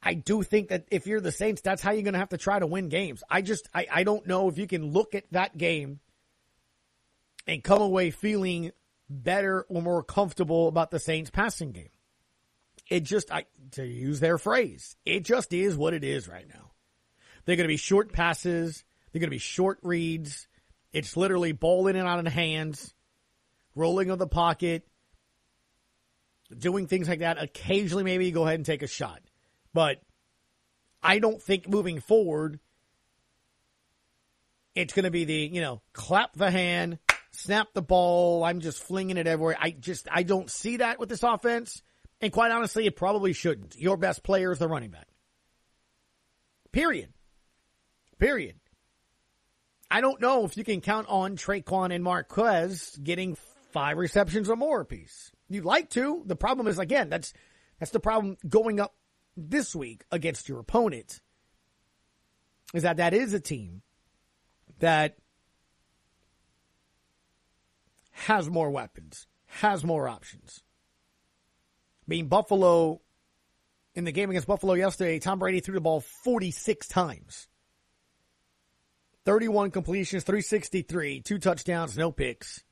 [0.00, 2.38] I do think that if you're the Saints, that's how you're going to have to
[2.38, 3.24] try to win games.
[3.28, 5.98] I just, I, I don't know if you can look at that game
[7.48, 8.70] and come away feeling
[9.08, 11.88] better or more comfortable about the Saints passing game.
[12.88, 16.72] It just, I, to use their phrase, it just is what it is right now.
[17.44, 18.84] They're going to be short passes.
[19.12, 20.48] They're going to be short reads.
[20.92, 22.94] It's literally ball in and out of hands,
[23.74, 24.86] rolling of the pocket,
[26.56, 27.42] doing things like that.
[27.42, 29.20] Occasionally, maybe go ahead and take a shot.
[29.72, 30.00] But
[31.02, 32.60] I don't think moving forward,
[34.74, 36.98] it's going to be the, you know, clap the hand,
[37.34, 38.44] snap the ball.
[38.44, 39.56] I'm just flinging it everywhere.
[39.60, 41.82] I just, I don't see that with this offense.
[42.20, 43.76] And quite honestly, it probably shouldn't.
[43.76, 45.08] Your best player is the running back.
[46.72, 47.12] Period.
[48.18, 48.56] Period.
[49.90, 53.36] I don't know if you can count on Tre'Quan and Marquez getting
[53.72, 55.30] five receptions or more apiece.
[55.48, 56.22] You'd like to.
[56.24, 57.32] The problem is again, that's
[57.78, 58.94] that's the problem going up
[59.36, 61.20] this week against your opponent.
[62.72, 63.82] Is that that is a team
[64.78, 65.16] that
[68.14, 70.62] has more weapons, has more options.
[72.02, 73.00] I mean, Buffalo
[73.94, 77.48] in the game against Buffalo yesterday, Tom Brady threw the ball 46 times.
[79.24, 82.62] 31 completions, 363, two touchdowns, no picks.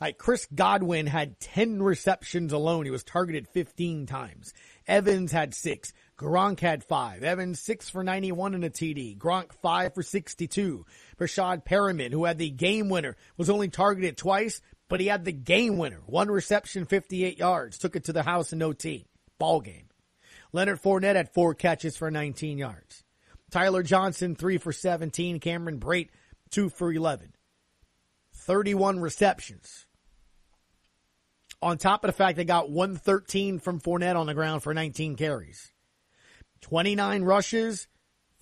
[0.00, 2.84] Like Chris Godwin had 10 receptions alone.
[2.84, 4.54] He was targeted 15 times.
[4.86, 5.92] Evans had six.
[6.18, 7.22] Gronk had five.
[7.22, 9.16] Evans six for 91 in a TD.
[9.16, 10.84] Gronk five for 62.
[11.16, 15.32] Breshad Perriman, who had the game winner, was only targeted twice, but he had the
[15.32, 16.02] game winner.
[16.06, 17.78] One reception, 58 yards.
[17.78, 19.06] Took it to the house in OT.
[19.38, 19.88] Ball game.
[20.52, 23.04] Leonard Fournette had four catches for 19 yards.
[23.52, 25.38] Tyler Johnson, three for 17.
[25.38, 26.08] Cameron Brate,
[26.50, 27.32] two for 11.
[28.34, 29.86] 31 receptions.
[31.62, 35.14] On top of the fact they got 113 from Fournette on the ground for 19
[35.14, 35.70] carries.
[36.68, 37.88] 29 rushes,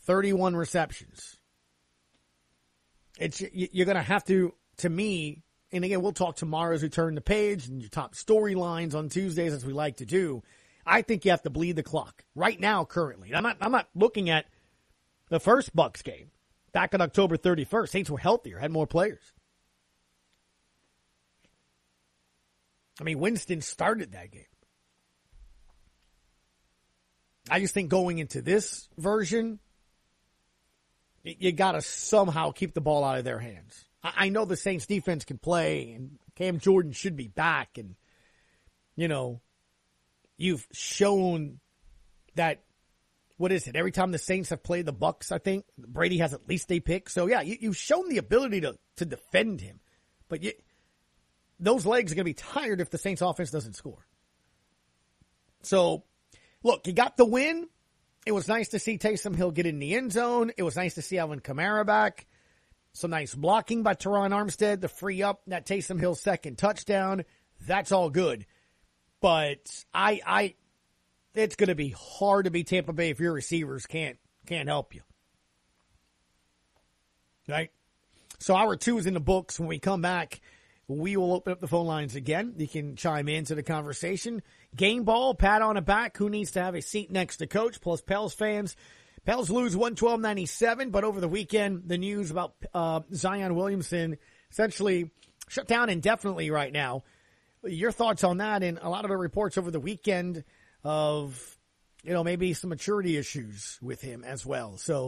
[0.02, 1.36] 31 receptions.
[3.18, 6.88] It's, you're going to have to, to me, and again, we'll talk tomorrow as we
[6.88, 10.42] turn the page and your top storylines on Tuesdays as we like to do.
[10.84, 13.32] I think you have to bleed the clock right now, currently.
[13.32, 14.46] I'm not, I'm not looking at
[15.28, 16.30] the first Bucs game
[16.72, 17.88] back on October 31st.
[17.88, 19.32] Saints were healthier, had more players.
[23.00, 24.44] I mean, Winston started that game.
[27.50, 29.58] I just think going into this version,
[31.22, 33.84] you got to somehow keep the ball out of their hands.
[34.02, 37.96] I know the Saints defense can play and Cam Jordan should be back and,
[38.94, 39.40] you know,
[40.36, 41.58] you've shown
[42.36, 42.62] that
[43.36, 43.76] what is it?
[43.76, 46.80] Every time the Saints have played the Bucs, I think Brady has at least a
[46.80, 47.10] pick.
[47.10, 49.80] So yeah, you, have shown the ability to to defend him,
[50.28, 50.52] but you,
[51.60, 54.06] those legs are going to be tired if the Saints offense doesn't score.
[55.62, 56.04] So,
[56.66, 57.68] look, you got the win.
[58.26, 60.50] It was nice to see Taysom Hill get in the end zone.
[60.56, 62.26] It was nice to see Alvin Kamara back.
[62.92, 67.24] Some nice blocking by Terron Armstead to free up that Taysom Hill second touchdown.
[67.66, 68.46] That's all good.
[69.20, 70.54] But I, I,
[71.34, 74.94] it's going to be hard to beat Tampa Bay if your receivers can't can't help
[74.94, 75.02] you.
[77.48, 77.70] Right?
[78.40, 79.58] So hour two is in the books.
[79.58, 80.40] When we come back,
[80.88, 82.54] we will open up the phone lines again.
[82.58, 84.42] You can chime into the conversation.
[84.76, 86.16] Game ball, pat on the back.
[86.18, 87.80] Who needs to have a seat next to coach?
[87.80, 88.76] Plus Pels fans.
[89.24, 94.18] Pels lose 112-97, but over the weekend, the news about uh, Zion Williamson
[94.52, 95.10] essentially
[95.48, 97.02] shut down indefinitely right now.
[97.64, 100.44] Your thoughts on that and a lot of the reports over the weekend
[100.84, 101.58] of,
[102.04, 104.76] you know, maybe some maturity issues with him as well.
[104.76, 105.04] So